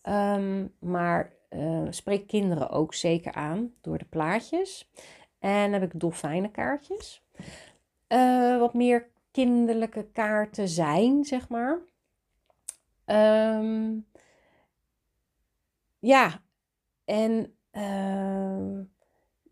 [0.02, 4.90] Um, maar uh, spreek kinderen ook zeker aan door de plaatjes.
[5.38, 7.24] En heb ik dolfijnenkaartjes.
[8.08, 11.78] Uh, wat meer kinderlijke kaarten zijn, zeg maar.
[13.06, 14.06] Um,
[15.98, 16.42] ja,
[17.04, 17.56] en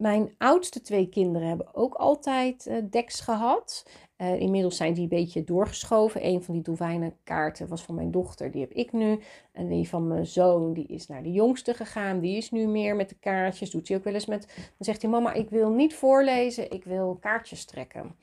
[0.00, 3.86] mijn oudste twee kinderen hebben ook altijd uh, deks gehad.
[4.18, 6.26] Uh, inmiddels zijn die een beetje doorgeschoven.
[6.26, 9.20] Een van die dolfijnenkaarten was van mijn dochter, die heb ik nu.
[9.52, 12.20] En die van mijn zoon, die is naar de jongste gegaan.
[12.20, 13.70] Die is nu meer met de kaartjes.
[13.70, 14.46] Doet hij ook wel eens met.
[14.56, 18.16] Dan zegt hij: Mama, ik wil niet voorlezen, ik wil kaartjes trekken.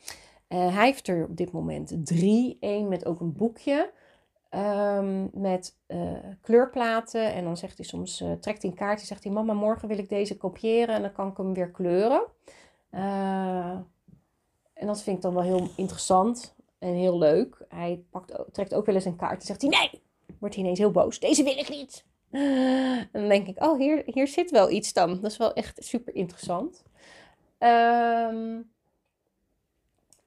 [0.49, 2.57] Uh, hij heeft er op dit moment drie.
[2.59, 3.91] Eén met ook een boekje.
[4.51, 7.33] Um, met uh, kleurplaten.
[7.33, 9.97] En dan zegt hij soms, uh, trekt hij een kaartje, zegt hij, mama, morgen wil
[9.97, 12.23] ik deze kopiëren en dan kan ik hem weer kleuren.
[12.91, 13.77] Uh,
[14.73, 17.65] en dat vind ik dan wel heel interessant en heel leuk.
[17.69, 20.01] Hij pakt, trekt ook wel eens een kaart en zegt hij, nee,
[20.39, 21.19] wordt hij ineens heel boos.
[21.19, 22.05] Deze wil ik niet.
[23.11, 25.21] En dan denk ik, oh, hier, hier zit wel iets dan.
[25.21, 26.83] Dat is wel echt super interessant.
[27.59, 28.71] Um,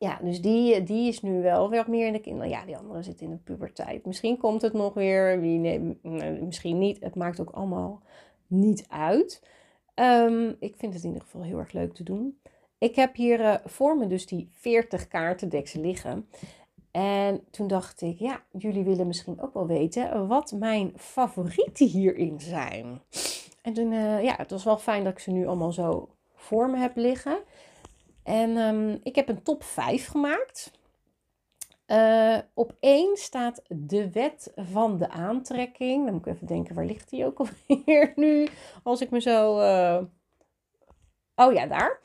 [0.00, 2.48] ja, dus die, die is nu wel weer meer in de kinderen.
[2.48, 4.06] Ja, die andere zit in de puberteit.
[4.06, 5.98] Misschien komt het nog weer, wie, nee,
[6.42, 7.00] misschien niet.
[7.00, 8.02] Het maakt ook allemaal
[8.46, 9.42] niet uit.
[9.94, 12.40] Um, ik vind het in ieder geval heel erg leuk te doen.
[12.78, 16.28] Ik heb hier uh, voor me dus die 40 kaartendeksen liggen.
[16.90, 22.40] En toen dacht ik, ja, jullie willen misschien ook wel weten wat mijn favorieten hierin
[22.40, 23.00] zijn.
[23.62, 26.70] En toen, uh, ja, het was wel fijn dat ik ze nu allemaal zo voor
[26.70, 27.38] me heb liggen.
[28.22, 30.70] En um, ik heb een top 5 gemaakt.
[31.86, 36.04] Uh, op 1 staat de wet van de aantrekking.
[36.04, 38.48] Dan moet ik even denken, waar ligt die ook alweer nu?
[38.82, 39.60] Als ik me zo.
[39.60, 40.02] Uh...
[41.34, 42.00] Oh ja, daar.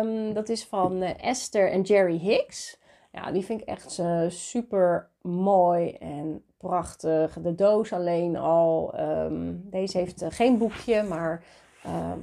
[0.00, 2.78] Um, dat is van uh, Esther en Jerry Hicks.
[3.12, 7.38] Ja, die vind ik echt super mooi en prachtig.
[7.40, 9.00] De doos alleen al.
[9.00, 11.44] Um, deze heeft geen boekje, maar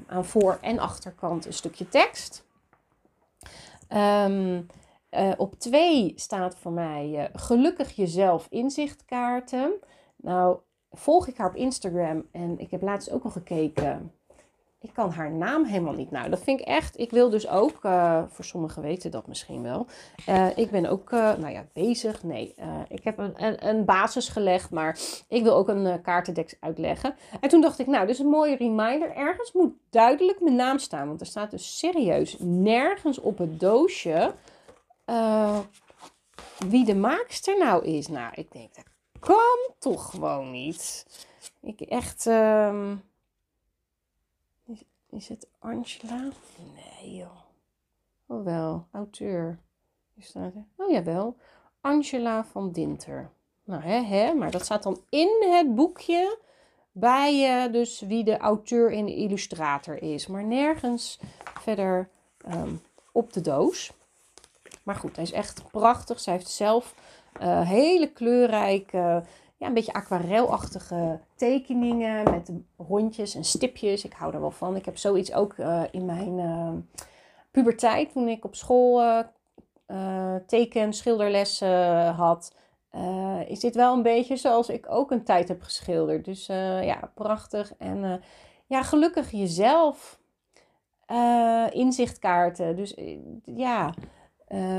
[0.07, 2.46] aan voor- en achterkant een stukje tekst.
[3.95, 4.65] Um,
[5.11, 9.73] uh, op twee staat voor mij uh, gelukkig jezelf inzichtkaarten.
[10.15, 10.59] Nou,
[10.91, 14.11] volg ik haar op Instagram en ik heb laatst ook al gekeken
[14.79, 16.11] ik kan haar naam helemaal niet.
[16.11, 16.99] Nou, dat vind ik echt.
[16.99, 19.87] Ik wil dus ook, uh, voor sommigen weten dat misschien wel.
[20.29, 22.23] Uh, ik ben ook, uh, nou ja, bezig.
[22.23, 22.55] Nee,
[22.87, 27.15] ik heb een, een, basis gelegd, maar ik wil ook een kaartendeks uitleggen.
[27.39, 29.15] En toen dacht ik, nou, dit is een mooie reminder.
[29.15, 34.33] Ergens moet duidelijk mijn naam staan, want er staat dus serieus nergens op het doosje
[36.67, 38.07] wie de maakster nou is.
[38.07, 38.85] Nou, ik denk, dat
[39.19, 41.05] kan toch gewoon niet.
[41.61, 42.25] Ik echt.
[42.25, 43.01] Um,
[45.09, 46.29] is het Angela?
[46.75, 47.39] Nee joh.
[48.27, 49.59] Oh wel, auteur.
[50.19, 50.65] Staat er.
[50.75, 51.35] Oh jawel.
[51.81, 53.29] Angela van Dinter.
[53.63, 56.39] Nou hè, hè, maar dat staat dan in het boekje
[56.91, 60.27] bij uh, dus wie de auteur en de illustrator is.
[60.27, 61.19] Maar nergens
[61.59, 62.09] verder
[62.53, 63.91] um, op de doos.
[64.83, 66.19] Maar goed, hij is echt prachtig.
[66.19, 66.95] Zij heeft zelf
[67.41, 69.23] uh, hele kleurrijke
[69.57, 74.05] ja, een beetje aquarelachtige tekeningen met rondjes en stipjes.
[74.05, 74.75] Ik hou er wel van.
[74.75, 76.71] Ik heb zoiets ook uh, in mijn uh,
[77.51, 79.01] puberteit, toen ik op school
[79.87, 82.55] uh, teken, schilderlessen had.
[83.47, 86.25] is dit wel een beetje zoals ik ook een tijd heb geschilderd.
[86.25, 86.45] Dus
[86.81, 87.73] ja, prachtig.
[87.77, 88.21] En
[88.65, 90.19] ja, gelukkig jezelf.
[91.71, 92.75] inzichtkaarten.
[92.75, 92.95] Dus
[93.45, 93.93] ja,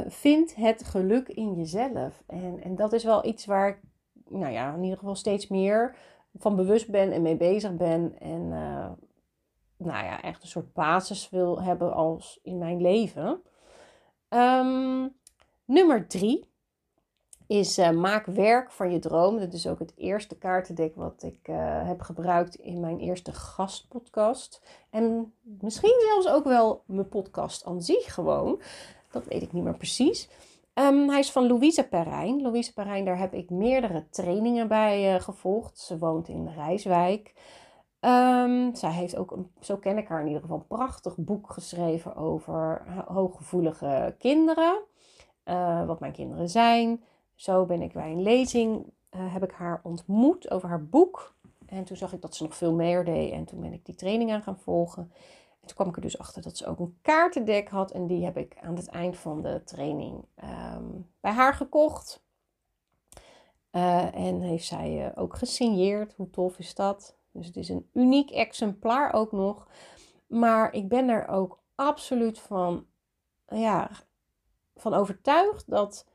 [0.07, 2.23] vind het geluk in jezelf.
[2.27, 3.79] En, en dat is wel iets waar ik
[4.29, 5.97] nou ja, in ieder geval steeds meer
[6.35, 8.19] van bewust ben en mee bezig ben.
[8.19, 8.91] En uh,
[9.77, 13.43] nou ja, echt een soort basis wil hebben als in mijn leven.
[14.29, 15.17] Um,
[15.65, 16.47] nummer drie
[17.47, 19.39] is uh, maak werk van je droom.
[19.39, 24.63] Dat is ook het eerste kaartendek wat ik uh, heb gebruikt in mijn eerste gastpodcast.
[24.91, 28.61] En misschien zelfs ook wel mijn podcast aan zich gewoon.
[29.11, 30.29] Dat weet ik niet meer precies.
[30.79, 32.43] Um, hij is van Louise Perrijn.
[32.43, 35.79] Louise Perrijn, daar heb ik meerdere trainingen bij uh, gevolgd.
[35.79, 37.35] Ze woont in Rijswijk.
[38.01, 42.17] Um, zij heeft ook, zo ken ik haar in ieder geval, een prachtig boek geschreven
[42.17, 44.81] over hooggevoelige kinderen.
[45.45, 47.03] Uh, wat mijn kinderen zijn.
[47.35, 48.85] Zo ben ik bij een lezing,
[49.17, 51.37] uh, heb ik haar ontmoet over haar boek.
[51.67, 53.33] En toen zag ik dat ze nog veel meer deed.
[53.33, 55.13] En toen ben ik die training aan gaan volgen.
[55.69, 57.91] En toen kwam ik er dus achter dat ze ook een kaartendek had.
[57.91, 60.25] En die heb ik aan het eind van de training
[60.77, 62.23] um, bij haar gekocht.
[63.73, 66.15] Uh, en heeft zij uh, ook gesigneerd.
[66.15, 67.17] Hoe tof is dat?
[67.33, 69.69] Dus het is een uniek exemplaar ook nog.
[70.27, 72.87] Maar ik ben er ook absoluut van,
[73.49, 73.91] ja,
[74.77, 76.07] van overtuigd dat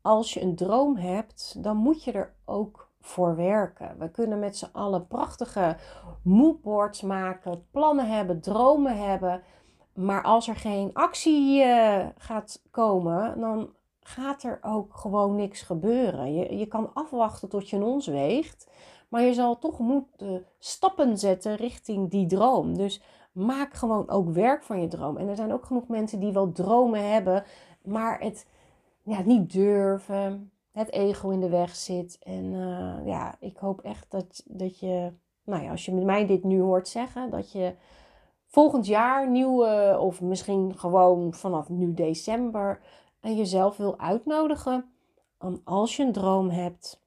[0.00, 3.94] als je een droom hebt, dan moet je er ook voor werken.
[3.98, 5.76] We kunnen met z'n allen prachtige
[6.22, 9.42] moodboards maken, plannen hebben, dromen hebben.
[9.94, 16.34] Maar als er geen actie uh, gaat komen, dan gaat er ook gewoon niks gebeuren.
[16.34, 18.70] Je, je kan afwachten tot je een ons weegt.
[19.08, 22.76] Maar je zal toch moeten stappen zetten richting die droom.
[22.76, 25.16] Dus maak gewoon ook werk van je droom.
[25.16, 27.44] En er zijn ook genoeg mensen die wel dromen hebben,
[27.82, 28.46] maar het
[29.02, 30.50] ja, niet durven,
[30.88, 32.18] ego in de weg zit.
[32.22, 35.12] En uh, ja, ik hoop echt dat, dat je,
[35.44, 37.74] nou ja, als je met mij dit nu hoort zeggen, dat je
[38.46, 42.80] volgend jaar nieuwe, of misschien gewoon vanaf nu december,
[43.20, 44.92] en jezelf wil uitnodigen.
[45.38, 47.02] Om als je een droom hebt,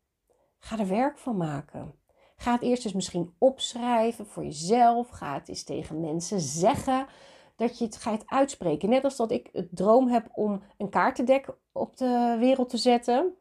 [0.60, 1.94] ga er werk van maken.
[2.36, 5.10] Ga het eerst eens misschien opschrijven voor jezelf.
[5.10, 7.08] Ga het eens tegen mensen zeggen
[7.56, 8.90] dat je het gaat uitspreken.
[8.90, 13.36] Net als dat ik het droom heb om een kaartendek op de wereld te zetten,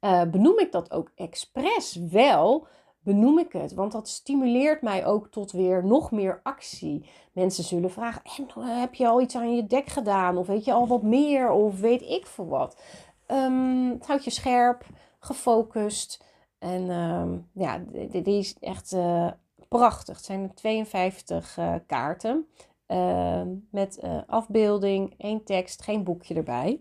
[0.00, 2.66] uh, benoem ik dat ook expres wel.
[2.98, 7.10] Benoem ik het, want dat stimuleert mij ook tot weer nog meer actie.
[7.32, 10.36] Mensen zullen vragen: en, uh, heb je al iets aan je dek gedaan?
[10.36, 11.50] Of weet je al wat meer?
[11.50, 12.80] Of weet ik voor wat?
[13.26, 14.84] Um, het houdt je scherp,
[15.18, 16.24] gefocust.
[16.58, 19.30] En um, ja, die is echt uh,
[19.68, 20.16] prachtig.
[20.16, 22.46] Het zijn 52 kaarten.
[22.88, 26.80] Uh, met afbeelding, één tekst, geen boekje erbij.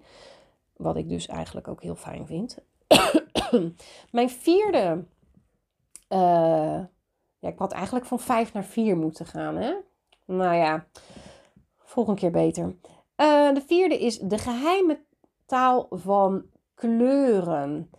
[0.75, 2.57] Wat ik dus eigenlijk ook heel fijn vind.
[4.11, 5.05] Mijn vierde.
[6.09, 6.83] Uh,
[7.39, 9.55] ja, ik had eigenlijk van vijf naar vier moeten gaan.
[9.55, 9.75] Hè?
[10.25, 10.85] Nou ja,
[11.77, 12.75] volgende keer beter.
[13.15, 15.03] de vierde is de geheime
[15.45, 17.89] taal van kleuren.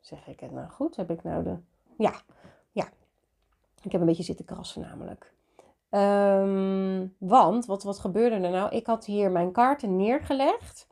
[0.00, 0.96] zeg ik het nou goed?
[0.96, 1.56] Heb ik nou de.
[1.98, 2.20] Ja,
[2.72, 2.88] ja,
[3.82, 5.32] ik heb een beetje zitten krassen namelijk.
[5.96, 8.70] Um, want, wat, wat gebeurde er nou?
[8.70, 10.86] Ik had hier mijn kaarten neergelegd.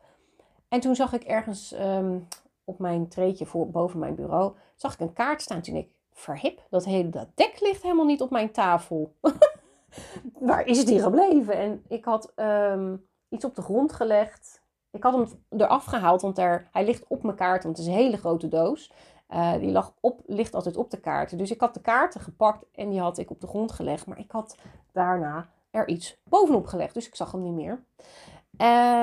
[0.69, 2.29] En toen zag ik ergens um,
[2.65, 5.61] op mijn treetje voor, boven mijn bureau, zag ik een kaart staan.
[5.61, 9.15] Toen ik, verhip, dat hele dat dek ligt helemaal niet op mijn tafel.
[10.39, 11.55] Waar is die gebleven?
[11.55, 14.63] En ik had um, iets op de grond gelegd.
[14.91, 15.27] Ik had hem
[15.61, 18.49] eraf gehaald, want er, hij ligt op mijn kaart, want het is een hele grote
[18.49, 18.93] doos.
[19.29, 21.39] Uh, die lag op, ligt altijd op de kaarten.
[21.39, 24.07] Dus ik had de kaarten gepakt en die had ik op de grond gelegd.
[24.07, 24.57] Maar ik had
[24.93, 26.95] daarna er iets bovenop gelegd.
[26.95, 27.85] Dus ik zag hem niet meer.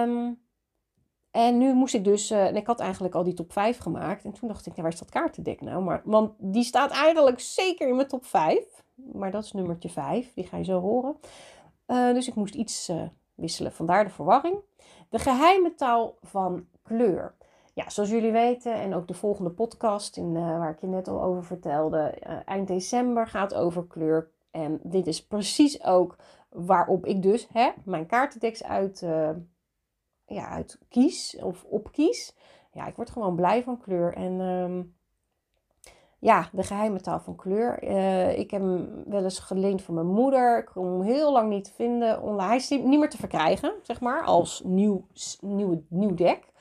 [0.07, 0.39] Um,
[1.31, 4.25] en nu moest ik dus, uh, en ik had eigenlijk al die top 5 gemaakt.
[4.25, 5.84] En toen dacht ik, nou, waar is dat kaartendek nou?
[5.84, 8.84] Maar, want die staat eigenlijk zeker in mijn top 5.
[8.95, 11.15] Maar dat is nummertje 5, die ga je zo horen.
[11.88, 12.91] Uh, dus ik moest iets
[13.36, 14.55] wisselen, vandaar de verwarring.
[15.10, 17.36] De geheime taal van kleur.
[17.73, 21.07] Ja, zoals jullie weten, en ook de volgende podcast in, uh, waar ik je net
[21.07, 24.29] al over vertelde, uh, eind december gaat over kleur.
[24.51, 26.15] En dit is precies ook
[26.49, 29.29] waarop ik dus hè, mijn kaartendeks uit, uh,
[30.25, 32.36] ja, uit kies of opkies.
[32.71, 34.13] Ja, ik word gewoon blij van kleur.
[34.13, 34.95] En um,
[36.19, 37.84] ja, de geheime taal van kleur.
[38.38, 40.57] ik heb hem wel eens geleend van mijn moeder.
[40.57, 42.47] Ik kon hem heel lang niet vinden online.
[42.47, 45.05] Hij is niet meer te verkrijgen, zeg maar, als nieuw,
[45.39, 46.51] nieuw, nieuw dek.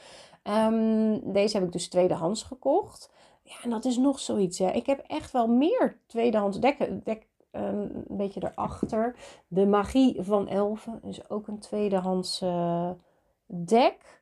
[0.42, 3.11] Um, deze heb ik dus tweedehands gekocht.
[3.43, 4.59] Ja, en dat is nog zoiets.
[4.59, 4.70] Hè.
[4.70, 7.01] Ik heb echt wel meer tweedehands dekken.
[7.05, 7.62] Dek, um,
[8.09, 9.16] een beetje erachter.
[9.49, 12.45] De Magie van Elfen is ook een tweedehands
[13.47, 14.20] dek.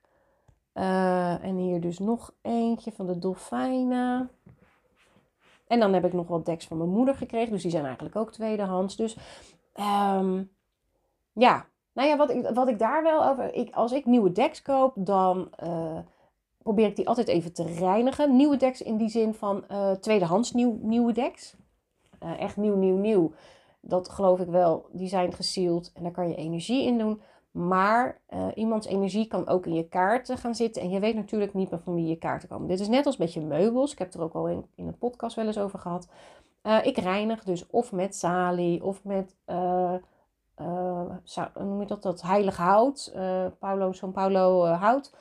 [0.74, 4.30] Uh, en hier dus nog eentje van de Dolfijnen.
[5.66, 7.52] En dan heb ik nog wat decks van mijn moeder gekregen.
[7.52, 8.96] Dus die zijn eigenlijk ook tweedehands.
[8.96, 9.16] Dus
[10.14, 10.50] um,
[11.32, 11.66] ja,
[11.98, 13.54] nou ja, wat ik, wat ik daar wel over.
[13.54, 15.98] Ik, als ik nieuwe decks koop, dan uh,
[16.62, 18.36] probeer ik die altijd even te reinigen.
[18.36, 21.56] Nieuwe decks in die zin van uh, tweedehands nieuw, nieuwe decks.
[22.22, 23.32] Uh, echt nieuw, nieuw, nieuw.
[23.80, 24.86] Dat geloof ik wel.
[24.92, 27.20] Die zijn gesealed en daar kan je energie in doen.
[27.50, 28.20] Maar
[28.54, 30.82] iemands energie kan ook in je kaarten gaan zitten.
[30.82, 32.68] En je weet natuurlijk niet meer van wie je kaarten komen.
[32.68, 33.92] Dit is net als met je meubels.
[33.92, 36.08] Ik heb er ook al in, in een podcast wel eens over gehad.
[36.82, 39.36] Ik reinig dus of met salie of met,
[41.54, 43.12] noem je dat, dat heilig hout.
[43.58, 45.14] Paulo, zo'n Paulo hout.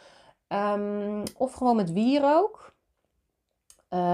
[0.48, 2.76] Um, of gewoon met wierook.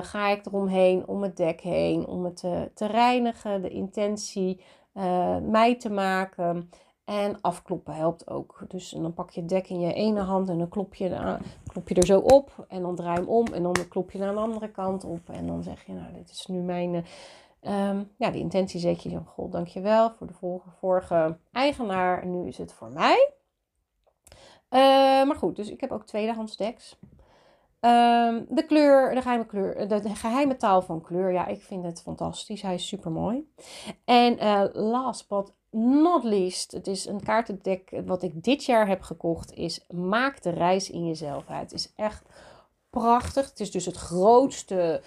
[0.02, 4.64] ga ik eromheen, om het dek heen, om het te, te reinigen, de intentie
[5.42, 6.70] mij te maken.
[7.06, 8.66] En afkloppen helpt ook.
[8.68, 11.90] Dus dan pak je het dek in je ene hand en dan klop je, klop
[11.90, 12.66] je er zo op.
[12.68, 15.30] En dan draai je hem om en dan klop je naar de andere kant op.
[15.30, 17.06] En dan zeg je, nou, dit is nu mijn...
[17.68, 22.22] Um, ja, de intentie zet je dan, goh, dankjewel voor de vorige, vorige eigenaar.
[22.22, 23.32] En nu is het voor mij.
[24.70, 24.80] Uh,
[25.28, 27.00] maar goed, dus ik heb ook tweedehands deks.
[27.80, 31.32] Um, de kleur, de geheime kleur, de, geheime taal van kleur.
[31.32, 32.62] Ja, ik vind het fantastisch.
[32.62, 33.54] Hij is super mooi.
[34.06, 39.02] En uh, last but not least, het is een kaartendek wat ik dit jaar heb
[39.02, 41.48] gekocht, is Maak de reis in jezelf.
[41.48, 42.24] Het is echt
[42.90, 43.50] prachtig.
[43.50, 45.02] Het is dus het grootste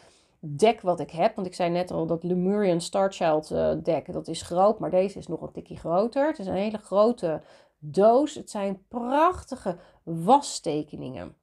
[0.47, 1.35] dek wat ik heb.
[1.35, 5.19] Want ik zei net al dat Lemurian Starchild uh, dek, dat is groot, maar deze
[5.19, 6.27] is nog een tikje groter.
[6.27, 7.43] Het is een hele grote
[7.79, 8.35] doos.
[8.35, 11.37] Het zijn prachtige wastekeningen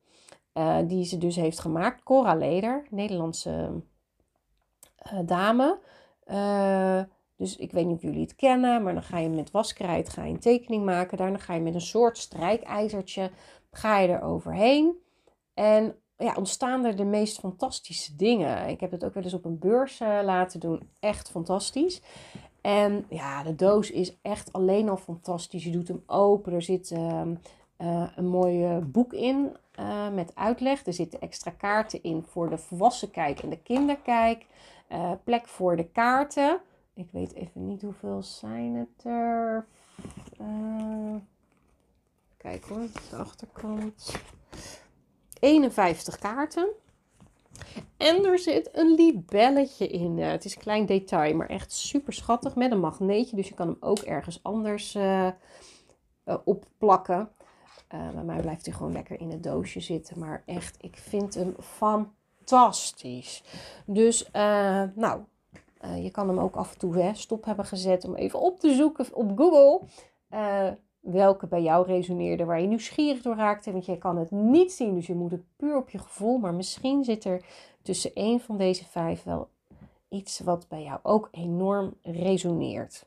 [0.53, 2.03] uh, die ze dus heeft gemaakt.
[2.03, 3.81] Cora Leder, Nederlandse
[5.13, 5.79] uh, dame.
[7.35, 10.23] Dus ik weet niet of jullie het kennen, maar dan ga je met waskrijt ga
[10.23, 11.17] je een tekening maken.
[11.17, 13.31] Daarna ga je met een soort strijkijzertje
[13.71, 14.95] ga je er overheen.
[15.53, 18.67] En ja, ontstaan er de meest fantastische dingen.
[18.67, 20.89] Ik heb het ook wel eens op een beurs uh, laten doen.
[20.99, 22.01] Echt fantastisch.
[22.61, 25.63] En ja, de doos is echt alleen al fantastisch.
[25.63, 26.53] Je doet hem open.
[26.53, 27.21] Er zit uh,
[27.77, 29.55] uh, een mooi boek in
[30.13, 30.85] met uitleg.
[30.85, 34.45] Er zitten extra kaarten in voor de volwassen kijk en de kinderkijk.
[35.23, 36.59] plek voor de kaarten.
[36.93, 39.67] Ik weet even niet hoeveel zijn het er.
[42.37, 44.11] Kijk hoor, de achterkant.
[45.43, 46.67] 51 kaarten.
[47.97, 50.17] En er zit een libelletje in.
[50.17, 53.35] Het is een klein detail, maar echt super schattig met een magneetje.
[53.35, 55.27] Dus je kan hem ook ergens anders uh,
[56.43, 57.29] opplakken.
[57.87, 60.19] bij mij blijft hij gewoon lekker in het doosje zitten.
[60.19, 63.43] Maar echt, ik vind hem fantastisch.
[63.85, 64.31] Dus,
[64.95, 65.21] nou,
[66.01, 68.73] je kan hem ook af en toe hè, stop hebben gezet om even op te
[68.73, 69.87] zoeken op Google.
[71.03, 73.71] Welke bij jou resoneerde, waar je nieuwsgierig door raakte.
[73.71, 76.37] Want je kan het niet zien, dus je moet het puur op je gevoel.
[76.37, 77.45] Maar misschien zit er
[77.81, 79.47] tussen één van deze vijf wel
[80.09, 83.05] iets wat bij jou ook enorm resoneert.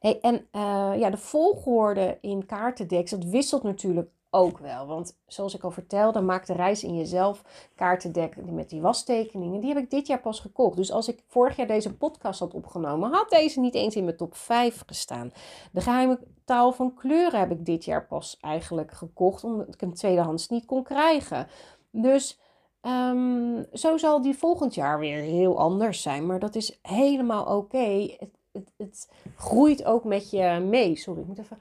[0.00, 4.86] En uh, ja, de volgorde in kaartendeks, dat wisselt natuurlijk ook wel.
[4.86, 7.42] Want zoals ik al vertelde, maak de reis in jezelf
[7.74, 9.60] kaartendek met die wastekeningen.
[9.60, 10.76] Die heb ik dit jaar pas gekocht.
[10.76, 14.16] Dus als ik vorig jaar deze podcast had opgenomen, had deze niet eens in mijn
[14.16, 15.32] top 5 gestaan.
[15.72, 19.94] De geheime taal van kleuren heb ik dit jaar pas eigenlijk gekocht, omdat ik hem
[19.94, 21.46] tweedehands niet kon krijgen.
[21.90, 22.38] Dus
[22.82, 26.26] um, zo zal die volgend jaar weer heel anders zijn.
[26.26, 28.16] Maar dat is helemaal oké.
[28.18, 30.96] Het, het, het groeit ook met je mee.
[30.96, 31.58] Sorry, ik moet even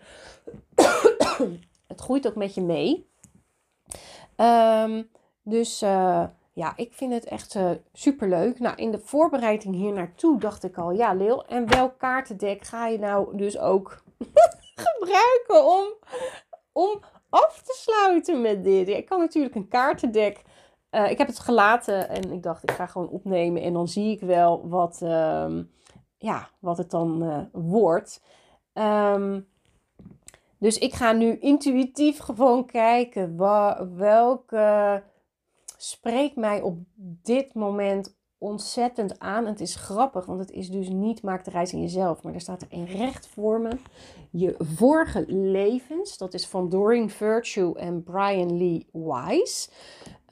[1.90, 3.10] het groeit ook met je mee.
[4.36, 5.10] Um,
[5.44, 6.24] dus uh,
[6.54, 8.60] ja, ik vind het echt uh, super leuk.
[8.60, 12.88] Nou, in de voorbereiding hier naartoe dacht ik al, ja, Leel, en welk kaartendek ga
[12.88, 14.04] je nou dus ook
[14.86, 15.94] gebruiken om,
[16.72, 18.88] om af te sluiten met dit?
[18.88, 20.42] Ik kan natuurlijk een kaartendek.
[20.92, 24.12] Uh, ik heb het gelaten en ik dacht, ik ga gewoon opnemen en dan zie
[24.12, 25.72] ik wel wat, um,
[26.18, 28.22] ja, wat het dan wordt.
[28.74, 29.48] Um,
[30.60, 33.38] dus ik ga nu intuïtief gewoon kijken
[33.97, 35.03] welke
[35.78, 36.78] spreekt mij op
[37.24, 39.45] dit moment ontzettend aan.
[39.45, 42.41] Het is grappig, want het is dus niet maak de reis in jezelf, maar er
[42.41, 43.78] staat er een recht voor me.
[44.32, 49.70] Je vorige levens, dat is van Doreen Virtue en Brian Lee Wise.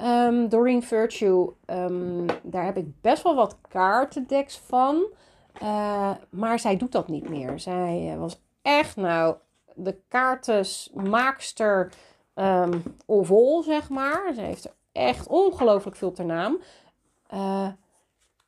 [0.02, 5.06] Um, Doreen Virtue, um, daar heb ik best wel wat kaartendeks van.
[5.62, 7.60] Uh, maar zij doet dat niet meer.
[7.60, 9.36] Zij uh, was echt nou
[9.78, 11.92] de kaartensmaakster
[12.36, 14.34] um, of all, zeg maar.
[14.34, 16.58] Ze heeft er echt ongelooflijk veel ter naam.
[17.34, 17.68] Uh,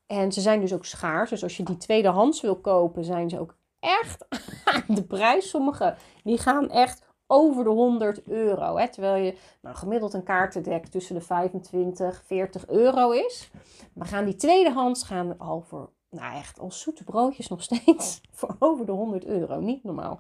[0.07, 1.30] en ze zijn dus ook schaars.
[1.30, 4.25] Dus als je die tweedehands wil kopen, zijn ze ook echt
[4.97, 5.49] de prijs.
[5.49, 8.77] Sommige die gaan echt over de 100 euro.
[8.77, 8.89] Hè?
[8.89, 13.51] Terwijl je nou, gemiddeld een kaartendek tussen de 25 40 euro is.
[13.93, 18.55] Maar gaan die tweedehands gaan al voor nou echt als zoete broodjes nog steeds voor
[18.60, 19.60] over de 100 euro.
[19.60, 20.20] Niet normaal.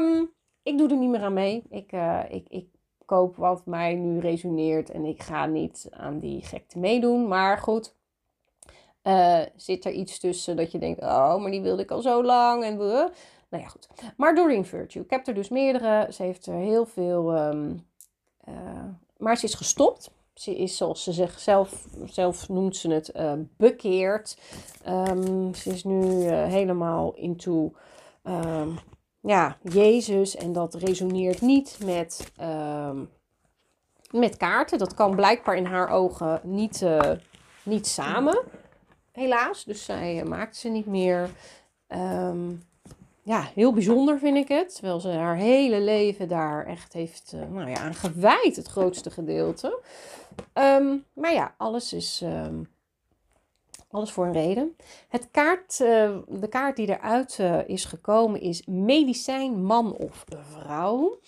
[0.00, 0.32] Um,
[0.62, 1.62] ik doe er niet meer aan mee.
[1.70, 2.66] Ik, uh, ik, ik
[3.04, 7.28] koop wat mij nu resoneert en ik ga niet aan die gekte meedoen.
[7.28, 7.94] Maar goed,
[9.02, 12.22] uh, zit er iets tussen dat je denkt, oh, maar die wilde ik al zo
[12.24, 13.10] lang en we,
[13.48, 13.88] Nou ja, goed.
[14.16, 15.02] Maar Doreen Virtue.
[15.02, 16.12] Ik heb er dus meerdere.
[16.12, 17.34] Ze heeft er heel veel...
[17.34, 17.76] Ehm,
[18.40, 18.84] eh,
[19.16, 20.10] maar ze is gestopt.
[20.34, 24.38] Ze is, zoals ze zichzelf zelf noemt ze het, uh, bekeerd.
[24.82, 27.72] Ehm, ze is nu uh, helemaal into
[28.24, 28.78] um,
[29.20, 30.36] ja, Jezus.
[30.36, 33.10] En dat resoneert niet met, um,
[34.10, 34.78] met kaarten.
[34.78, 37.10] Dat kan blijkbaar in haar ogen niet, uh,
[37.62, 38.42] niet samen.
[39.12, 39.64] Helaas.
[39.64, 41.30] Dus zij maakt ze niet meer.
[43.24, 44.74] Ja, heel bijzonder vind ik het.
[44.74, 49.80] Terwijl ze haar hele leven daar echt heeft nou ja, aan gewijd, het grootste gedeelte.
[50.54, 52.20] Um, maar ja, alles is.
[52.24, 52.72] Um,
[53.90, 54.76] alles voor een reden.
[55.08, 61.18] Het kaart, uh, de kaart die eruit uh, is gekomen is medicijn, man of vrouw.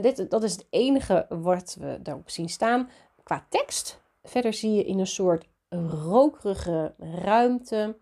[0.00, 2.90] Dit, dat is het enige wat we daarop zien staan
[3.22, 4.00] qua tekst.
[4.22, 5.46] Verder zie je in een soort
[6.04, 7.96] rokerige ruimte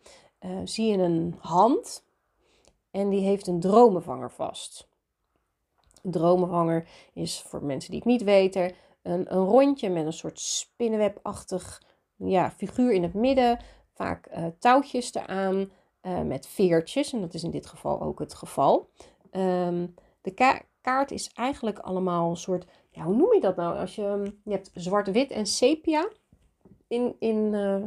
[0.65, 2.04] zie je een hand
[2.95, 4.89] en die heeft een dromenvanger vast.
[6.03, 8.73] Een dromenvanger is voor mensen die het niet weten
[9.03, 11.83] een, een rondje met een soort spinnenwebachtig
[12.17, 13.59] ja, figuur in het midden.
[13.95, 15.71] Vaak uh, touwtjes eraan
[16.03, 17.13] uh, met veertjes.
[17.13, 18.89] En dat is in dit geval ook het geval.
[19.33, 22.67] Um, de kaart is eigenlijk allemaal een soort.
[22.91, 23.79] Ja, hoe noem je dat nou?
[23.79, 26.09] Als je, je hebt zwart-wit en sepia
[26.87, 27.85] in, in uh,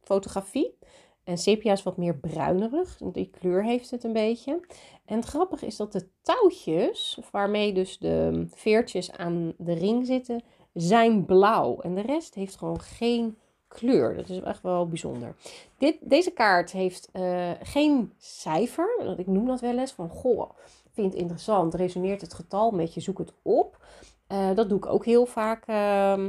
[0.00, 0.78] fotografie.
[1.26, 2.98] En sepia is wat meer bruinerig.
[3.12, 4.60] Die kleur heeft het een beetje.
[5.04, 10.42] En het grappige is dat de touwtjes, waarmee dus de veertjes aan de ring zitten,
[10.72, 11.80] zijn blauw.
[11.80, 13.36] En de rest heeft gewoon geen
[13.68, 14.16] kleur.
[14.16, 15.34] Dat is echt wel bijzonder.
[15.78, 19.14] Dit, deze kaart heeft uh, geen cijfer.
[19.16, 20.50] Ik noem dat wel eens van, goh,
[20.92, 21.74] vind het interessant.
[21.74, 23.84] Resoneert het getal met je, zoek het op.
[24.32, 26.26] Uh, dat doe ik ook heel vaak uh,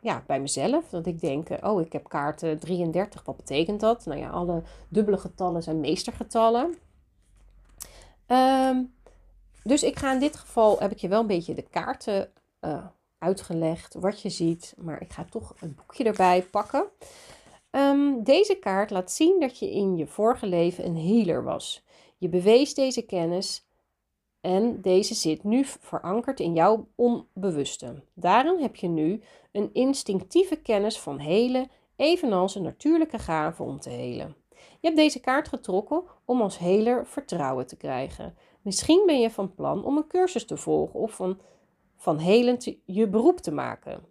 [0.00, 0.88] ja, bij mezelf.
[0.88, 3.24] Dat ik denk, eh, oh, ik heb kaart 33.
[3.24, 4.04] Wat betekent dat?
[4.04, 6.76] Nou ja, alle dubbele getallen zijn meestergetallen.
[8.26, 8.94] Um,
[9.62, 12.30] dus ik ga in dit geval, heb ik je wel een beetje de kaarten
[13.18, 16.84] uitgelegd wat je ziet, maar ik ga toch een boekje erbij pakken.
[17.70, 21.84] Um, deze kaart laat zien dat je in je vorige leven een healer was.
[22.16, 23.67] Je bewees deze kennis
[24.40, 28.02] en deze zit nu verankerd in jouw onbewuste.
[28.14, 29.20] Daarom heb je nu
[29.52, 34.34] een instinctieve kennis van helen, evenals een natuurlijke gave om te helen.
[34.50, 38.34] Je hebt deze kaart getrokken om als heler vertrouwen te krijgen.
[38.62, 41.38] Misschien ben je van plan om een cursus te volgen of van
[41.98, 42.20] van
[42.84, 44.04] je beroep te maken.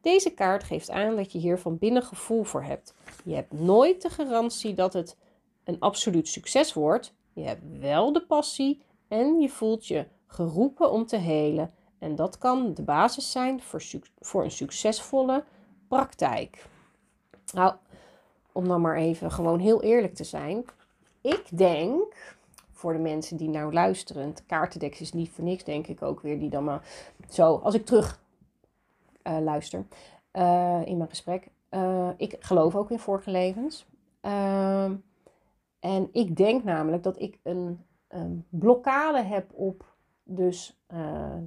[0.00, 2.94] Deze kaart geeft aan dat je hier van binnen gevoel voor hebt.
[3.24, 5.16] Je hebt nooit de garantie dat het
[5.64, 7.14] een absoluut succes wordt.
[7.32, 8.82] Je hebt wel de passie
[9.14, 11.72] en je voelt je geroepen om te helen.
[11.98, 13.82] En dat kan de basis zijn voor,
[14.20, 15.44] voor een succesvolle
[15.88, 16.66] praktijk.
[17.52, 17.74] Nou,
[18.52, 20.64] om dan maar even gewoon heel eerlijk te zijn.
[21.20, 22.36] Ik denk
[22.72, 24.26] voor de mensen die nou luisteren.
[24.26, 26.38] Het kaartendeks is niet voor niks, denk ik ook weer.
[26.38, 26.88] Die dan maar
[27.30, 28.22] zo, als ik terug
[29.22, 29.86] uh, luister
[30.32, 31.48] uh, in mijn gesprek.
[31.70, 33.86] Uh, ik geloof ook in vorige levens.
[34.20, 34.94] Ehm,
[35.80, 37.84] en ik denk namelijk dat ik een,
[38.14, 39.92] een blokkade heb op
[40.22, 40.78] dus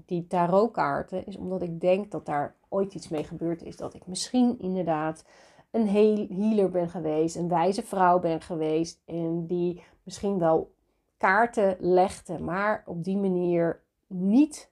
[0.05, 1.25] die tarotkaarten.
[1.25, 3.77] Is omdat ik denk dat daar ooit iets mee gebeurd is.
[3.77, 5.23] Dat ik misschien inderdaad
[5.71, 5.87] een
[6.29, 8.99] healer ben geweest, een wijze vrouw ben geweest.
[9.05, 10.71] En die misschien wel
[11.17, 14.69] kaarten legde, maar op die manier niet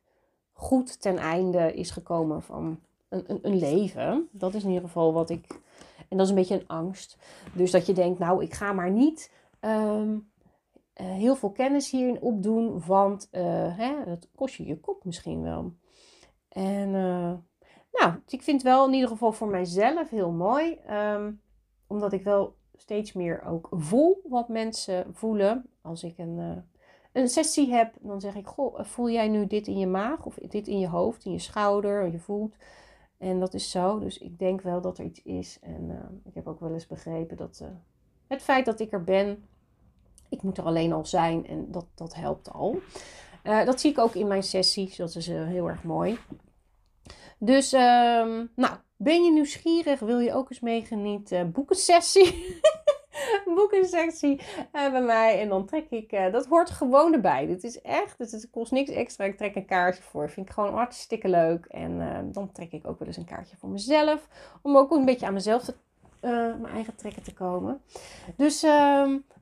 [0.53, 2.79] goed ten einde is gekomen van
[3.09, 4.27] een, een, een, leven.
[4.31, 5.59] Dat is in ieder geval wat ik.
[6.09, 7.17] En dat is een beetje een angst.
[7.53, 9.31] Dus dat je denkt, nou, ik ga maar niet
[9.61, 10.27] um,
[11.01, 15.41] uh, heel veel kennis hierin opdoen, want uh, hè, dat kost je je kop misschien
[15.41, 15.73] wel.
[16.49, 17.33] En uh,
[17.91, 21.41] nou, ik vind het wel in ieder geval voor mijzelf heel mooi, um,
[21.87, 25.65] omdat ik wel steeds meer ook voel wat mensen voelen.
[25.81, 26.63] Als ik een,
[27.11, 30.35] een sessie heb, dan zeg ik: Goh, voel jij nu dit in je maag of
[30.35, 32.55] dit in je hoofd, in je schouder, je voelt.
[33.17, 33.99] En dat is zo.
[33.99, 35.59] Dus ik denk wel dat er iets is.
[35.61, 37.63] En ik heb ook wel eens begrepen dat
[38.27, 39.47] het feit dat ik er ben,
[40.35, 42.79] ik moet er alleen al zijn en dat, dat helpt al.
[43.43, 44.95] dat zie ik ook in mijn sessies.
[44.95, 46.17] Dat is heel erg mooi.
[47.37, 49.99] Dus, um, nou, ben je nieuwsgierig?
[49.99, 51.51] Wil je ook eens meegenieten?
[51.51, 52.61] Boek een sessie.
[53.55, 55.41] Boek een sessie bij mij.
[55.41, 56.31] En dan trek ik.
[56.31, 57.45] Dat hoort gewoon erbij.
[57.45, 58.17] Dit is echt.
[58.17, 59.25] Dus het kost niks extra.
[59.25, 60.29] Ik trek een kaartje voor.
[60.29, 61.65] Vind ik gewoon hartstikke leuk.
[61.65, 64.27] En uh, dan trek ik ook wel eens een kaartje voor mezelf.
[64.61, 65.75] Om ook een beetje aan mezelf te
[66.25, 67.81] uh, mijn eigen trekken te komen.
[68.37, 68.71] Dus uh,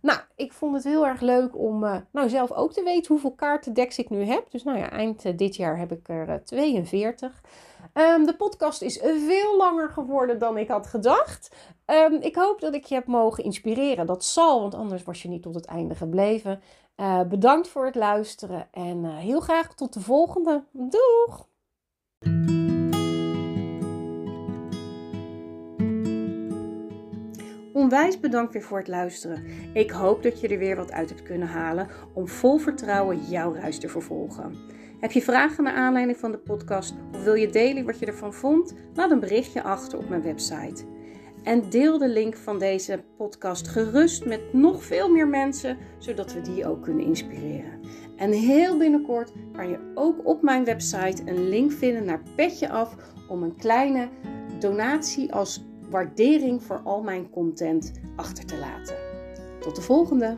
[0.01, 3.35] nou, ik vond het heel erg leuk om uh, nou zelf ook te weten hoeveel
[3.35, 4.51] kaartendeks ik nu heb.
[4.51, 7.41] Dus nou ja, eind dit jaar heb ik er 42.
[7.93, 11.55] Um, de podcast is veel langer geworden dan ik had gedacht.
[11.85, 14.05] Um, ik hoop dat ik je heb mogen inspireren.
[14.05, 16.61] Dat zal, want anders was je niet tot het einde gebleven.
[17.29, 20.63] bedankt voor het luisteren en heel graag tot de volgende.
[20.71, 21.47] Doeg!
[27.73, 29.43] Onwijs bedankt weer voor het luisteren.
[29.73, 33.51] Ik hoop dat je er weer wat uit hebt kunnen halen om vol vertrouwen jouw
[33.51, 34.55] reis te vervolgen.
[34.99, 38.33] Heb je vragen naar aanleiding van de podcast of wil je delen wat je ervan
[38.33, 38.73] vond?
[38.93, 40.83] Laat een berichtje achter op mijn website.
[41.43, 46.41] En deel de link van deze podcast gerust met nog veel meer mensen, zodat we
[46.41, 47.79] die ook kunnen inspireren.
[48.17, 52.95] En heel binnenkort kan je ook op mijn website een link vinden naar Petje Af
[53.27, 54.09] om een kleine
[54.59, 58.95] donatie als waardering voor al mijn content achter te laten.
[59.59, 60.37] Tot de volgende!